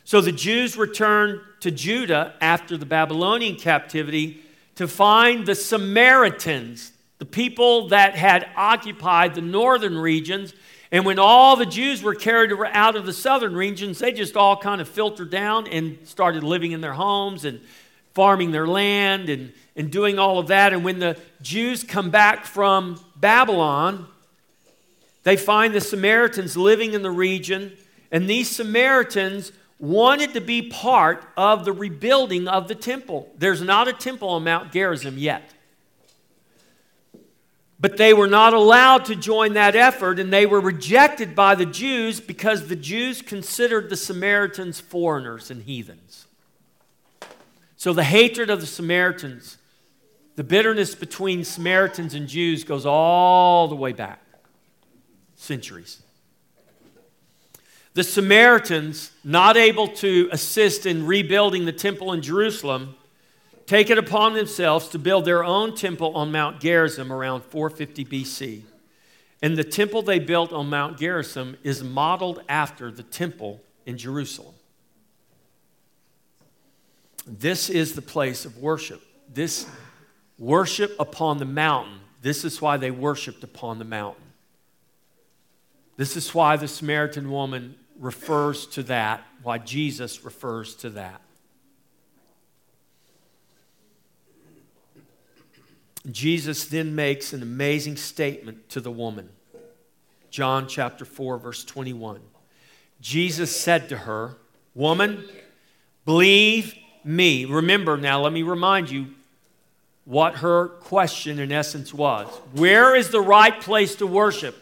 [0.06, 4.44] So the Jews returned to Judah after the Babylonian captivity
[4.80, 10.54] to find the Samaritans, the people that had occupied the northern regions.
[10.90, 14.56] And when all the Jews were carried out of the southern regions, they just all
[14.56, 17.60] kind of filtered down and started living in their homes and
[18.14, 20.72] farming their land and, and doing all of that.
[20.72, 24.08] And when the Jews come back from Babylon,
[25.24, 27.74] they find the Samaritans living in the region.
[28.14, 33.32] And these Samaritans wanted to be part of the rebuilding of the temple.
[33.38, 35.54] There's not a temple on Mount Gerizim yet.
[37.80, 41.66] But they were not allowed to join that effort, and they were rejected by the
[41.66, 46.26] Jews because the Jews considered the Samaritans foreigners and heathens.
[47.78, 49.58] So the hatred of the Samaritans,
[50.36, 54.20] the bitterness between Samaritans and Jews goes all the way back
[55.38, 56.02] centuries.
[57.94, 62.96] The Samaritans, not able to assist in rebuilding the temple in Jerusalem,
[63.66, 68.62] take it upon themselves to build their own temple on Mount Gerizim around 450 BC.
[69.42, 74.54] And the temple they built on Mount Gerizim is modeled after the temple in Jerusalem.
[77.26, 79.02] This is the place of worship.
[79.32, 79.68] This
[80.38, 82.00] worship upon the mountain.
[82.22, 84.24] This is why they worshiped upon the mountain.
[86.00, 91.20] This is why the Samaritan woman refers to that, why Jesus refers to that.
[96.10, 99.28] Jesus then makes an amazing statement to the woman.
[100.30, 102.22] John chapter 4, verse 21.
[103.02, 104.38] Jesus said to her,
[104.74, 105.26] Woman,
[106.06, 107.44] believe me.
[107.44, 109.08] Remember now, let me remind you
[110.06, 112.30] what her question in essence was.
[112.54, 114.56] Where is the right place to worship?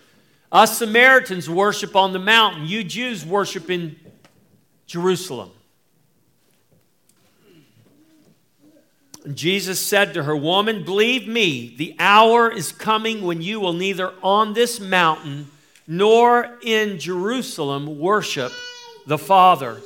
[0.52, 2.66] Us Samaritans worship on the mountain.
[2.66, 3.98] You Jews worship in
[4.86, 5.52] Jerusalem.
[9.34, 14.14] Jesus said to her, Woman, believe me, the hour is coming when you will neither
[14.24, 15.50] on this mountain
[15.86, 18.54] nor in Jerusalem worship
[19.06, 19.82] the Father.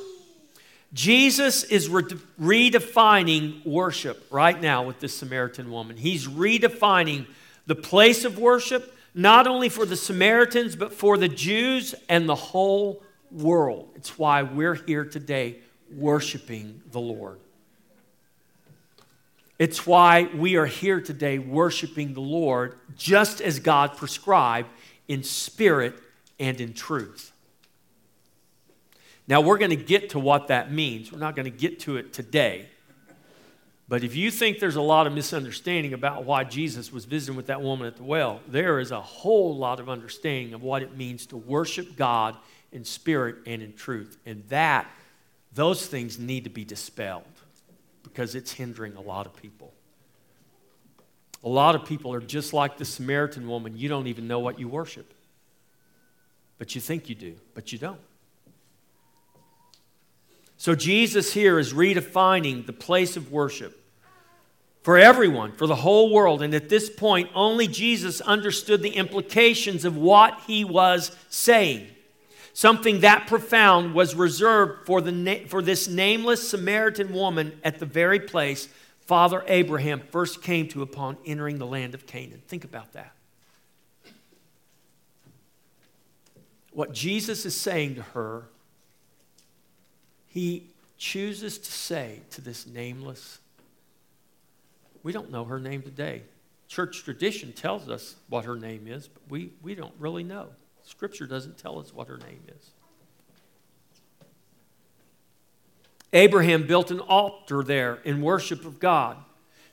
[0.94, 2.04] Jesus is re-
[2.40, 5.98] redefining worship right now with this Samaritan woman.
[5.98, 7.26] He's redefining
[7.66, 12.36] the place of worship not only for the Samaritans, but for the Jews and the
[12.36, 13.90] whole world.
[13.96, 15.60] It's why we're here today
[15.94, 17.40] worshiping the Lord.
[19.60, 24.70] It's why we are here today worshiping the Lord just as God prescribed
[25.08, 25.94] in spirit
[26.40, 27.32] and in truth.
[29.28, 31.12] Now, we're going to get to what that means.
[31.12, 32.71] We're not going to get to it today.
[33.92, 37.48] But if you think there's a lot of misunderstanding about why Jesus was visiting with
[37.48, 40.96] that woman at the well, there is a whole lot of understanding of what it
[40.96, 42.38] means to worship God
[42.72, 44.18] in spirit and in truth.
[44.26, 44.90] And that,
[45.54, 47.26] those things need to be dispelled
[48.02, 49.74] because it's hindering a lot of people.
[51.44, 53.78] A lot of people are just like the Samaritan woman.
[53.78, 55.14] You don't even know what you worship.
[56.58, 58.00] But you think you do, but you don't.
[60.56, 63.80] So Jesus here is redefining the place of worship
[64.82, 66.42] for everyone, for the whole world.
[66.42, 71.88] And at this point, only Jesus understood the implications of what he was saying.
[72.54, 77.86] Something that profound was reserved for, the na- for this nameless Samaritan woman at the
[77.86, 78.68] very place
[79.02, 82.42] Father Abraham first came to upon entering the land of Canaan.
[82.48, 83.14] Think about that.
[86.72, 88.46] What Jesus is saying to her,
[90.28, 90.68] he
[90.98, 93.41] chooses to say to this nameless
[95.04, 96.24] we don't know her name today.
[96.68, 100.48] Church tradition tells us what her name is, but we, we don't really know.
[100.84, 102.72] Scripture doesn't tell us what her name is.
[106.14, 109.18] Abraham built an altar there in worship of God.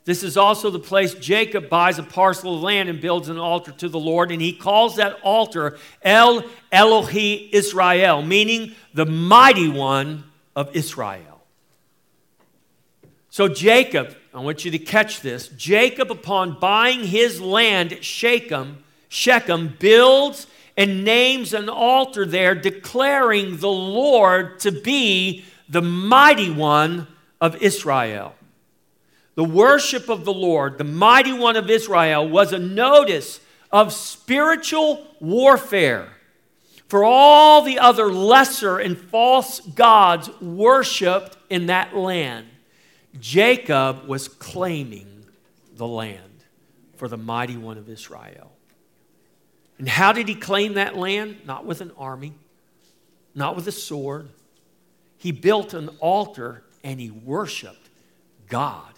[0.05, 3.71] This is also the place Jacob buys a parcel of land and builds an altar
[3.73, 10.23] to the Lord, and he calls that altar El Elohi Israel, meaning the mighty one
[10.55, 11.41] of Israel.
[13.29, 15.47] So Jacob I want you to catch this.
[15.49, 20.45] Jacob, upon buying his land at Shechem, Shechem builds
[20.77, 27.07] and names an altar there, declaring the Lord to be the mighty one
[27.41, 28.35] of Israel.
[29.35, 33.39] The worship of the Lord, the mighty one of Israel, was a notice
[33.71, 36.09] of spiritual warfare
[36.87, 42.47] for all the other lesser and false gods worshiped in that land.
[43.19, 45.25] Jacob was claiming
[45.75, 46.43] the land
[46.97, 48.51] for the mighty one of Israel.
[49.77, 51.37] And how did he claim that land?
[51.45, 52.33] Not with an army,
[53.33, 54.29] not with a sword.
[55.17, 57.89] He built an altar and he worshiped
[58.47, 58.93] God.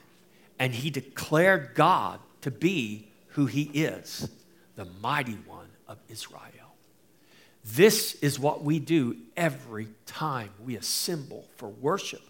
[0.59, 4.30] And he declared God to be who he is
[4.76, 6.41] the mighty one of Israel.
[7.64, 12.22] This is what we do every time we assemble for worship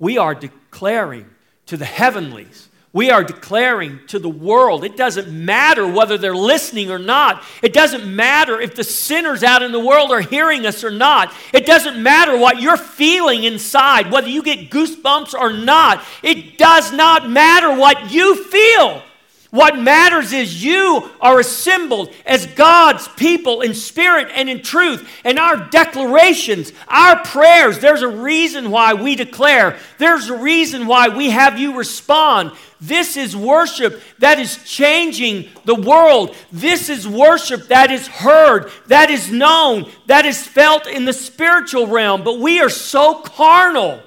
[0.00, 1.26] we are declaring
[1.66, 2.68] to the heavenlies.
[2.92, 4.82] We are declaring to the world.
[4.82, 7.44] It doesn't matter whether they're listening or not.
[7.62, 11.32] It doesn't matter if the sinners out in the world are hearing us or not.
[11.52, 16.02] It doesn't matter what you're feeling inside, whether you get goosebumps or not.
[16.24, 19.04] It does not matter what you feel.
[19.50, 25.08] What matters is you are assembled as God's people in spirit and in truth.
[25.24, 29.76] And our declarations, our prayers, there's a reason why we declare.
[29.98, 32.52] There's a reason why we have you respond.
[32.80, 36.36] This is worship that is changing the world.
[36.52, 41.88] This is worship that is heard, that is known, that is felt in the spiritual
[41.88, 42.22] realm.
[42.22, 44.00] But we are so carnal.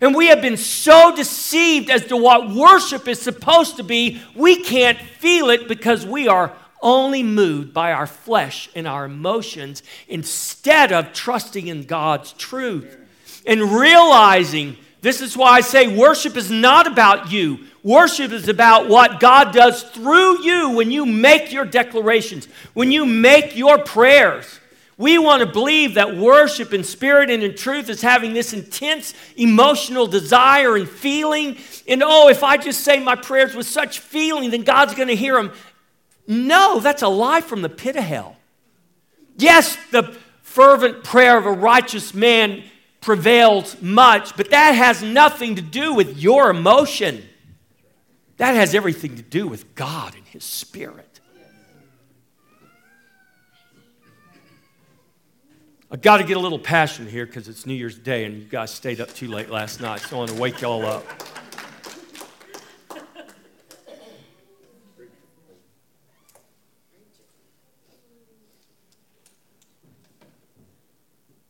[0.00, 4.62] And we have been so deceived as to what worship is supposed to be, we
[4.62, 10.92] can't feel it because we are only moved by our flesh and our emotions instead
[10.92, 12.96] of trusting in God's truth
[13.46, 17.60] and realizing this is why I say worship is not about you.
[17.82, 23.06] Worship is about what God does through you when you make your declarations, when you
[23.06, 24.60] make your prayers.
[24.98, 29.14] We want to believe that worship in spirit and in truth is having this intense
[29.36, 31.56] emotional desire and feeling.
[31.86, 35.14] And oh, if I just say my prayers with such feeling, then God's going to
[35.14, 35.52] hear them.
[36.26, 38.36] No, that's a lie from the pit of hell.
[39.36, 42.64] Yes, the fervent prayer of a righteous man
[43.00, 47.22] prevails much, but that has nothing to do with your emotion.
[48.38, 51.07] That has everything to do with God and His Spirit.
[55.90, 58.44] I've got to get a little passion here because it's New Year's Day and you
[58.44, 61.02] guys stayed up too late last night, so I want to wake y'all up.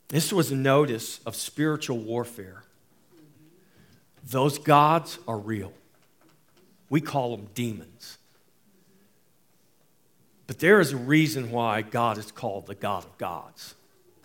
[0.06, 2.62] This was a notice of spiritual warfare.
[4.24, 5.72] Those gods are real.
[6.88, 8.18] We call them demons.
[10.46, 13.74] But there is a reason why God is called the God of gods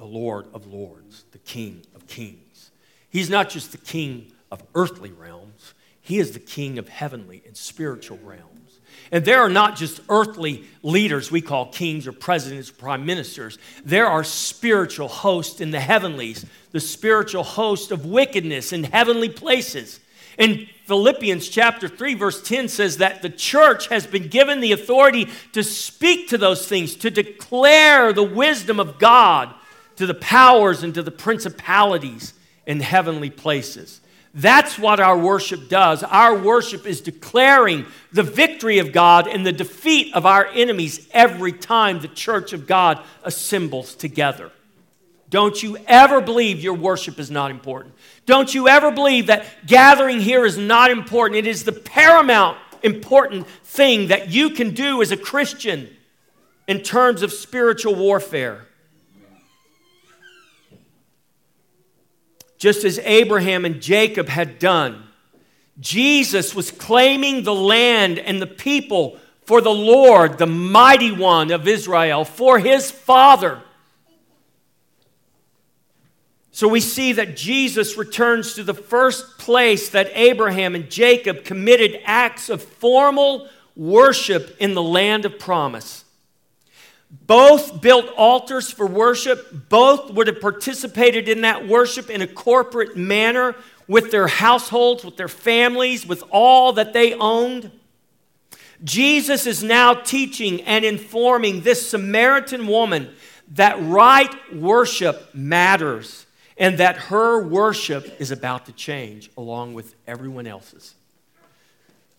[0.04, 2.72] the Lord of lords, the King of kings.
[3.10, 7.56] He's not just the King of earthly realms, He is the King of heavenly and
[7.56, 8.82] spiritual realms.
[9.14, 13.58] And there are not just earthly leaders we call kings or presidents or prime ministers.
[13.86, 20.02] There are spiritual hosts in the heavenlies, the spiritual host of wickedness in heavenly places.
[20.38, 25.30] In Philippians chapter 3, verse 10 says that the church has been given the authority
[25.54, 29.56] to speak to those things, to declare the wisdom of God
[29.98, 32.34] to the powers and to the principalities
[32.66, 34.02] in heavenly places.
[34.34, 36.02] That's what our worship does.
[36.02, 41.52] Our worship is declaring the victory of God and the defeat of our enemies every
[41.52, 44.52] time the church of God assembles together.
[45.30, 47.94] Don't you ever believe your worship is not important.
[48.26, 51.38] Don't you ever believe that gathering here is not important.
[51.38, 55.90] It is the paramount important thing that you can do as a Christian
[56.68, 58.68] in terms of spiritual warfare.
[62.64, 65.04] Just as Abraham and Jacob had done.
[65.82, 71.68] Jesus was claiming the land and the people for the Lord, the mighty one of
[71.68, 73.62] Israel, for his father.
[76.54, 82.00] So we see that Jesus returns to the first place that Abraham and Jacob committed
[82.06, 86.03] acts of formal worship in the land of promise.
[87.26, 89.70] Both built altars for worship.
[89.70, 93.56] Both would have participated in that worship in a corporate manner
[93.88, 97.72] with their households, with their families, with all that they owned.
[98.84, 103.14] Jesus is now teaching and informing this Samaritan woman
[103.54, 106.26] that right worship matters
[106.58, 110.96] and that her worship is about to change along with everyone else's.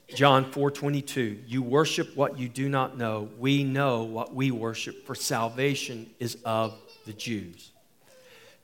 [0.09, 3.29] John 4:22 You worship what you do not know.
[3.39, 6.75] We know what we worship for salvation is of
[7.07, 7.71] the Jews.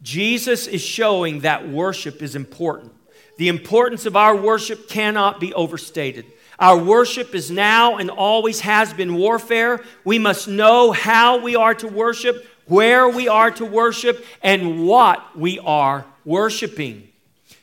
[0.03, 2.93] Jesus is showing that worship is important.
[3.37, 6.27] The importance of our worship cannot be overstated.
[6.59, 9.83] Our worship is now and always has been warfare.
[10.05, 15.37] We must know how we are to worship where we are to worship and what
[15.37, 17.10] we are worshiping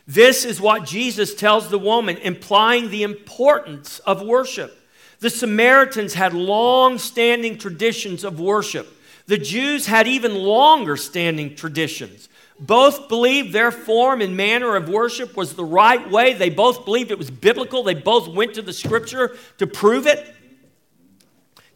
[0.08, 4.74] this is what Jesus tells the woman, implying the importance of worship.
[5.20, 8.88] The Samaritans had long standing traditions of worship.
[9.26, 12.30] The Jews had even longer standing traditions.
[12.60, 16.34] Both believed their form and manner of worship was the right way.
[16.34, 17.84] They both believed it was biblical.
[17.84, 20.34] They both went to the scripture to prove it.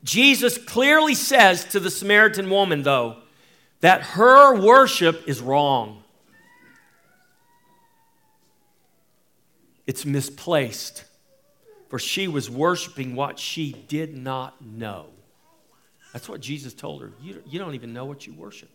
[0.03, 3.17] Jesus clearly says to the Samaritan woman, though,
[3.81, 6.00] that her worship is wrong.
[9.87, 11.05] It's misplaced,
[11.89, 15.07] for she was worshiping what she did not know.
[16.13, 17.11] That's what Jesus told her.
[17.21, 18.69] You, you don't even know what you worship.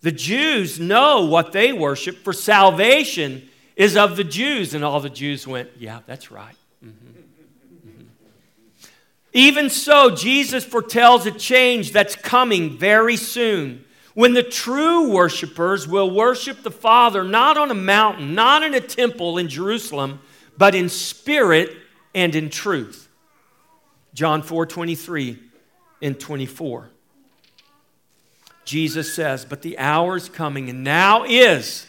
[0.00, 4.74] The Jews know what they worship, for salvation is of the Jews.
[4.74, 6.54] And all the Jews went, Yeah, that's right.
[6.84, 7.88] Mm-hmm.
[7.88, 8.04] Mm-hmm.
[9.32, 13.84] Even so, Jesus foretells a change that's coming very soon
[14.14, 18.80] when the true worshipers will worship the Father not on a mountain, not in a
[18.80, 20.20] temple in Jerusalem,
[20.56, 21.76] but in spirit
[22.14, 23.08] and in truth.
[24.14, 25.38] John 4 23
[26.02, 26.90] and 24.
[28.64, 31.86] Jesus says, But the hour is coming, and now is.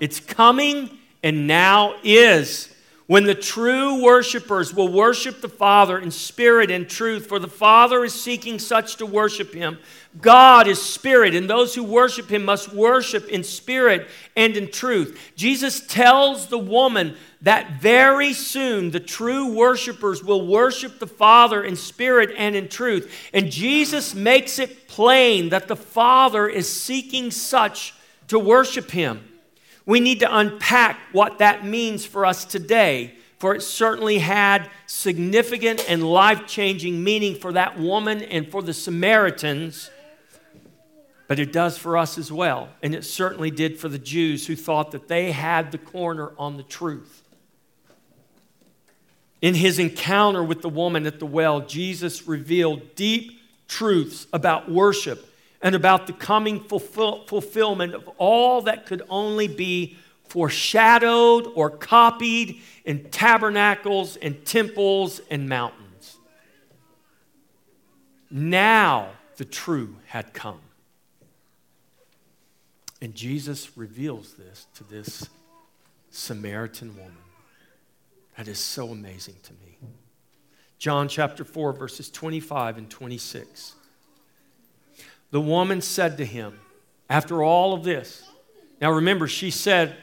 [0.00, 0.90] It's coming,
[1.22, 2.72] and now is
[3.08, 8.04] when the true worshipers will worship the Father in spirit and truth, for the Father
[8.04, 9.78] is seeking such to worship him.
[10.20, 15.32] God is spirit, and those who worship him must worship in spirit and in truth.
[15.36, 21.76] Jesus tells the woman that very soon the true worshipers will worship the Father in
[21.76, 23.10] spirit and in truth.
[23.32, 27.94] And Jesus makes it plain that the Father is seeking such
[28.26, 29.27] to worship him
[29.88, 35.82] we need to unpack what that means for us today, for it certainly had significant
[35.88, 39.90] and life changing meaning for that woman and for the Samaritans,
[41.26, 42.68] but it does for us as well.
[42.82, 46.58] And it certainly did for the Jews who thought that they had the corner on
[46.58, 47.22] the truth.
[49.40, 55.24] In his encounter with the woman at the well, Jesus revealed deep truths about worship
[55.60, 62.60] and about the coming fulfill, fulfillment of all that could only be foreshadowed or copied
[62.84, 66.18] in tabernacles and temples and mountains.
[68.30, 70.60] Now the true had come.
[73.00, 75.28] And Jesus reveals this to this
[76.10, 77.14] Samaritan woman.
[78.36, 79.78] That is so amazing to me.
[80.78, 83.74] John chapter 4, verses 25 and 26.
[85.30, 86.58] The woman said to him,
[87.10, 88.22] after all of this,
[88.80, 89.96] now remember, she said,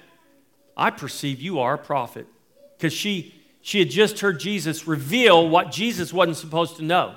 [0.75, 2.27] I perceive you are a prophet.
[2.77, 3.33] Because she,
[3.65, 7.15] She had just heard Jesus reveal what Jesus wasn't supposed to know.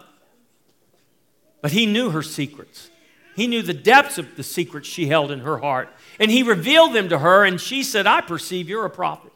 [1.60, 2.88] But he knew her secrets.
[3.36, 5.90] He knew the depths of the secrets she held in her heart.
[6.18, 9.30] And he revealed them to her, and she said, I perceive you're a prophet.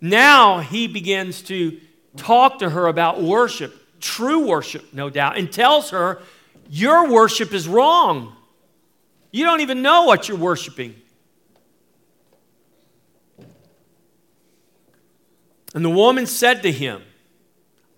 [0.00, 1.80] Now he begins to
[2.16, 6.20] talk to her about worship, true worship, no doubt, and tells her,
[6.68, 8.34] Your worship is wrong.
[9.30, 10.94] You don't even know what you're worshiping.
[15.74, 17.02] And the woman said to him,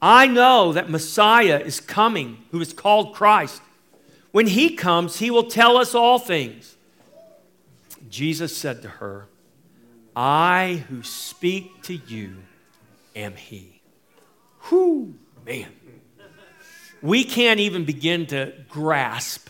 [0.02, 3.62] I know that Messiah is coming, who is called Christ.
[4.32, 6.76] When he comes, he will tell us all things.
[8.08, 9.26] Jesus said to her,
[10.14, 12.38] I who speak to you
[13.14, 13.80] am he.
[14.62, 15.14] Whew,
[15.46, 15.68] man.
[17.02, 19.48] We can't even begin to grasp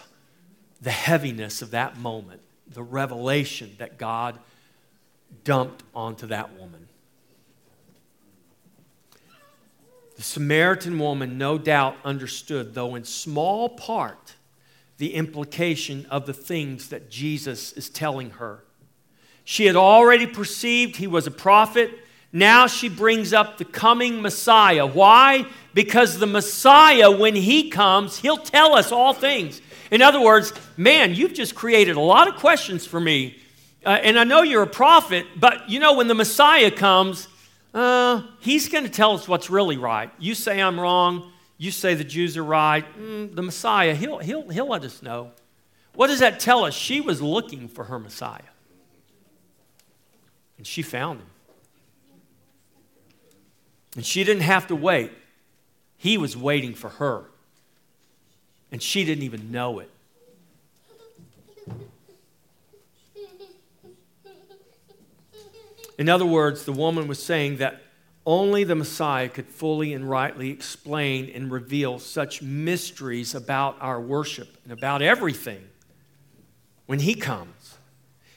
[0.81, 4.39] the heaviness of that moment, the revelation that God
[5.45, 6.89] dumped onto that woman.
[10.17, 14.35] The Samaritan woman, no doubt, understood, though in small part,
[14.99, 18.65] the implication of the things that Jesus is telling her.
[19.45, 21.91] She had already perceived he was a prophet.
[22.33, 24.87] Now she brings up the coming Messiah.
[24.87, 25.47] Why?
[25.73, 29.63] Because the Messiah, when he comes, he'll tell us all things.
[29.91, 33.39] In other words, man, you've just created a lot of questions for me.
[33.85, 37.29] Uh, and I know you're a prophet, but you know, when the Messiah comes,
[37.73, 40.11] uh, he's going to tell us what's really right.
[40.19, 41.33] You say I'm wrong.
[41.57, 42.85] You say the Jews are right.
[42.99, 45.33] Mm, the Messiah, he'll, he'll, he'll let us know.
[45.95, 46.75] What does that tell us?
[46.75, 48.41] She was looking for her Messiah.
[50.57, 51.27] And she found him.
[53.99, 55.11] And she didn't have to wait.
[55.97, 57.25] He was waiting for her.
[58.71, 59.91] And she didn't even know it.
[65.99, 67.83] In other words, the woman was saying that
[68.25, 74.59] only the Messiah could fully and rightly explain and reveal such mysteries about our worship
[74.63, 75.65] and about everything
[76.87, 77.79] when he comes.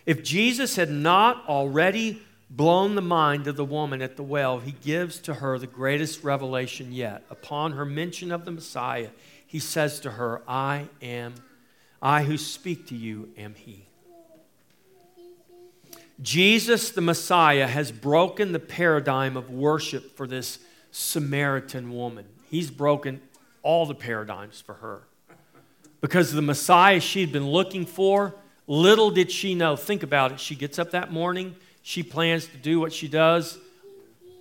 [0.07, 2.19] If Jesus had not already
[2.51, 6.23] blown the mind of the woman at the well, he gives to her the greatest
[6.23, 7.23] revelation yet.
[7.29, 9.09] Upon her mention of the Messiah,
[9.47, 11.35] he says to her, I am,
[12.01, 13.87] I who speak to you am he.
[16.21, 20.59] Jesus, the Messiah, has broken the paradigm of worship for this
[20.91, 22.25] Samaritan woman.
[22.49, 23.21] He's broken
[23.63, 25.03] all the paradigms for her.
[26.01, 28.35] Because the Messiah she'd been looking for,
[28.67, 29.75] little did she know.
[29.75, 30.39] Think about it.
[30.39, 33.57] She gets up that morning, she plans to do what she does,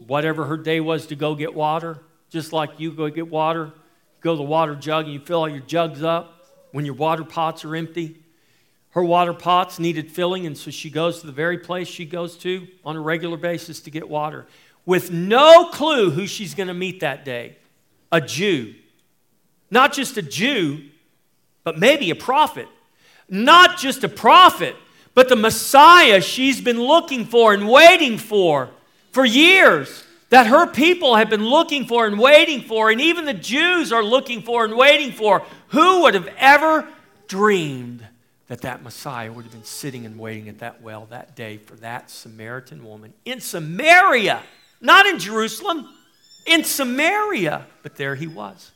[0.07, 1.99] whatever her day was to go get water,
[2.30, 3.72] just like you go get water.
[4.20, 7.24] Go to the water jug and you fill all your jugs up when your water
[7.24, 8.16] pots are empty.
[8.91, 12.36] Her water pots needed filling, and so she goes to the very place she goes
[12.38, 14.47] to on a regular basis to get water
[14.84, 17.57] with no clue who she's going to meet that day
[18.12, 18.74] a Jew.
[19.70, 20.88] Not just a Jew,
[21.62, 22.66] but maybe a prophet.
[23.28, 24.74] Not just a prophet,
[25.15, 28.71] but the Messiah she's been looking for and waiting for
[29.13, 30.05] for years.
[30.31, 34.05] That her people have been looking for and waiting for, and even the Jews are
[34.05, 35.45] looking for and waiting for.
[35.71, 36.87] Who would have ever
[37.27, 38.07] dreamed
[38.47, 41.77] that that Messiah would have been sitting and waiting at that well that day for
[41.77, 44.43] that Samaritan woman in Samaria,
[44.81, 45.89] not in Jerusalem,
[46.47, 47.67] in Samaria.
[47.83, 48.73] But there he was.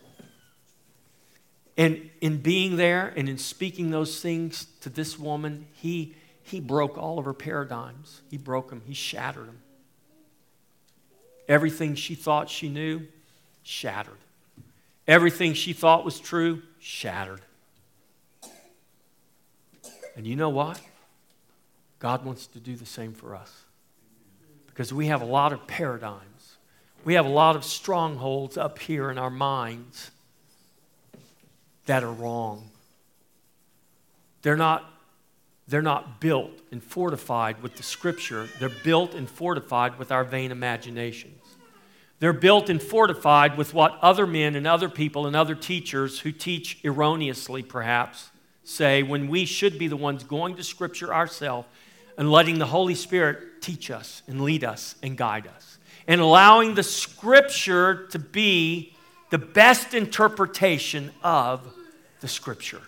[1.77, 6.15] And in being there and in speaking those things to this woman, he,
[6.45, 8.21] he broke all of her paradigms.
[8.31, 9.59] He broke them, he shattered them.
[11.49, 13.03] Everything she thought she knew,
[13.63, 14.15] shattered.
[15.07, 17.41] Everything she thought was true, shattered.
[20.17, 20.81] And you know what?
[21.99, 23.65] God wants to do the same for us.
[24.67, 26.57] Because we have a lot of paradigms,
[27.05, 30.11] we have a lot of strongholds up here in our minds
[31.87, 32.71] that are wrong.
[34.43, 34.85] They're not,
[35.67, 40.51] they're not built and fortified with the scripture, they're built and fortified with our vain
[40.51, 41.41] imaginations.
[42.21, 46.33] They're built and fortified with what other men and other people and other teachers who
[46.33, 48.31] teach erroneously, perhaps,
[48.63, 51.69] say when we should be the ones going to Scripture ourselves
[52.17, 55.79] and letting the Holy Spirit teach us and lead us and guide us.
[56.07, 58.95] And allowing the Scripture to be
[59.31, 61.61] the best interpretation of
[62.21, 62.81] the Scripture.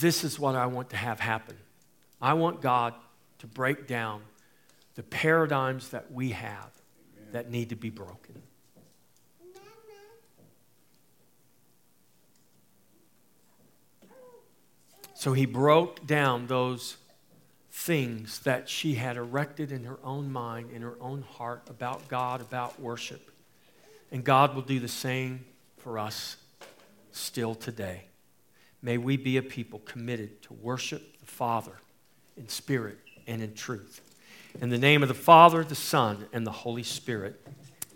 [0.00, 1.56] This is what I want to have happen.
[2.22, 2.94] I want God
[3.40, 4.22] to break down
[4.94, 6.70] the paradigms that we have
[7.32, 8.42] that need to be broken.
[15.14, 16.96] So he broke down those
[17.70, 22.40] things that she had erected in her own mind, in her own heart about God,
[22.40, 23.30] about worship.
[24.10, 25.44] And God will do the same
[25.76, 26.38] for us
[27.12, 28.04] still today.
[28.82, 31.72] May we be a people committed to worship the Father
[32.36, 34.00] in spirit and in truth.
[34.60, 37.40] In the name of the Father, the Son, and the Holy Spirit,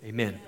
[0.04, 0.38] amen.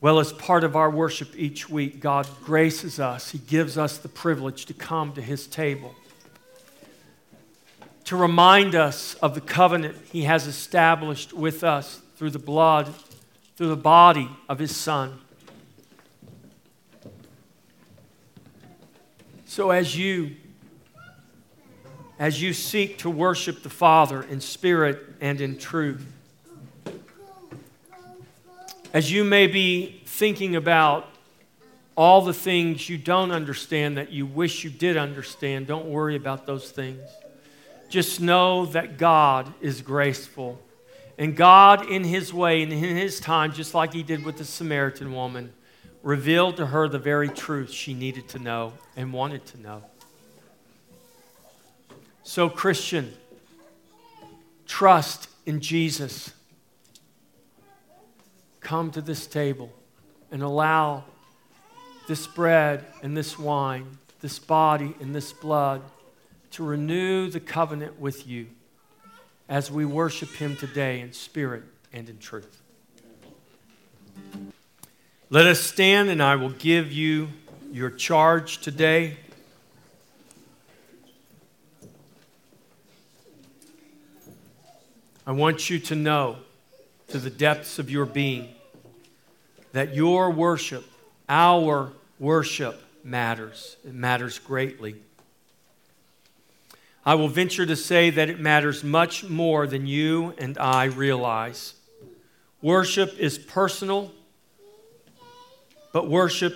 [0.00, 3.30] Well, as part of our worship each week, God graces us.
[3.30, 5.94] He gives us the privilege to come to His table,
[8.04, 12.94] to remind us of the covenant He has established with us through the blood,
[13.56, 15.18] through the body of His Son.
[19.58, 20.36] So as you
[22.20, 26.06] as you seek to worship the Father in spirit and in truth,
[28.94, 31.08] as you may be thinking about
[31.96, 36.46] all the things you don't understand that you wish you did understand, don't worry about
[36.46, 37.02] those things.
[37.88, 40.60] Just know that God is graceful.
[41.18, 44.44] And God, in His way and in His time, just like He did with the
[44.44, 45.52] Samaritan woman,
[46.02, 49.82] revealed to her the very truth she needed to know and wanted to know.
[52.22, 53.14] So, Christian,
[54.66, 56.32] trust in Jesus.
[58.60, 59.72] Come to this table
[60.30, 61.04] and allow
[62.06, 65.82] this bread and this wine, this body and this blood
[66.50, 68.46] to renew the covenant with you
[69.48, 72.60] as we worship Him today in spirit and in truth.
[75.30, 77.28] Let us stand, and I will give you
[77.70, 79.18] your charge today.
[85.26, 86.38] I want you to know
[87.08, 88.48] to the depths of your being
[89.72, 90.86] that your worship,
[91.28, 93.76] our worship, matters.
[93.84, 94.96] It matters greatly.
[97.04, 101.74] I will venture to say that it matters much more than you and I realize.
[102.62, 104.14] Worship is personal
[105.92, 106.54] but worship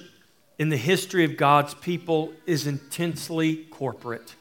[0.59, 4.35] in the history of God's people is intensely corporate.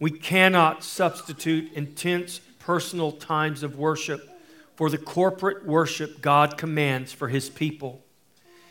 [0.00, 4.28] We cannot substitute intense personal times of worship
[4.76, 8.00] for the corporate worship God commands for his people.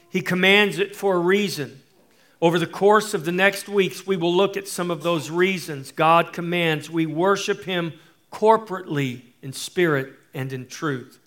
[0.10, 1.82] He commands it for a reason.
[2.42, 5.92] Over the course of the next weeks, we will look at some of those reasons
[5.92, 7.94] God commands we worship him
[8.32, 11.20] corporately in spirit and in truth.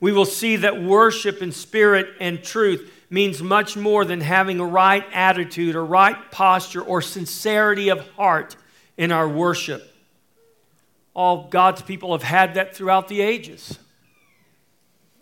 [0.00, 4.66] We will see that worship in spirit and truth means much more than having a
[4.66, 8.56] right attitude a right posture or sincerity of heart
[8.96, 9.94] in our worship.
[11.14, 13.78] All God's people have had that throughout the ages.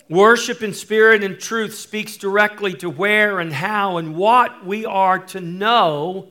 [0.09, 5.19] Worship in spirit and truth speaks directly to where and how and what we are
[5.19, 6.29] to know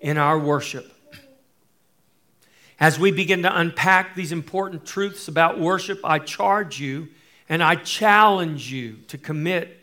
[0.00, 0.92] in our worship.
[2.78, 7.08] As we begin to unpack these important truths about worship, I charge you
[7.48, 9.77] and I challenge you to commit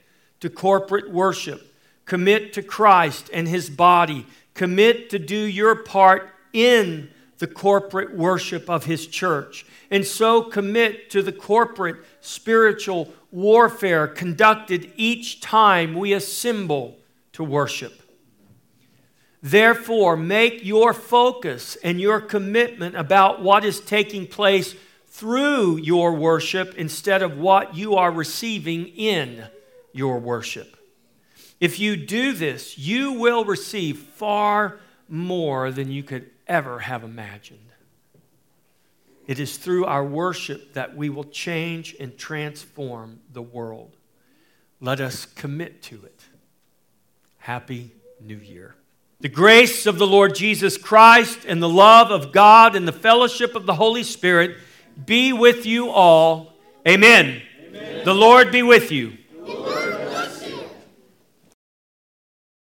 [0.46, 1.74] to corporate worship.
[2.06, 4.28] Commit to Christ and his body.
[4.54, 9.66] Commit to do your part in the corporate worship of his church.
[9.90, 17.00] And so commit to the corporate spiritual warfare conducted each time we assemble
[17.34, 18.04] to worship.
[19.42, 24.76] Therefore, make your focus and your commitment about what is taking place
[25.08, 29.48] through your worship instead of what you are receiving in
[29.96, 30.78] your worship.
[31.60, 37.60] If you do this, you will receive far more than you could ever have imagined.
[39.26, 43.96] It is through our worship that we will change and transform the world.
[44.80, 46.26] Let us commit to it.
[47.38, 47.92] Happy
[48.22, 48.76] New Year.
[49.22, 53.56] The grace of the Lord Jesus Christ and the love of God and the fellowship
[53.56, 54.58] of the Holy Spirit
[55.06, 56.54] be with you all.
[56.88, 57.42] Amen.
[57.68, 58.06] Amen.
[58.06, 59.18] The Lord be with you.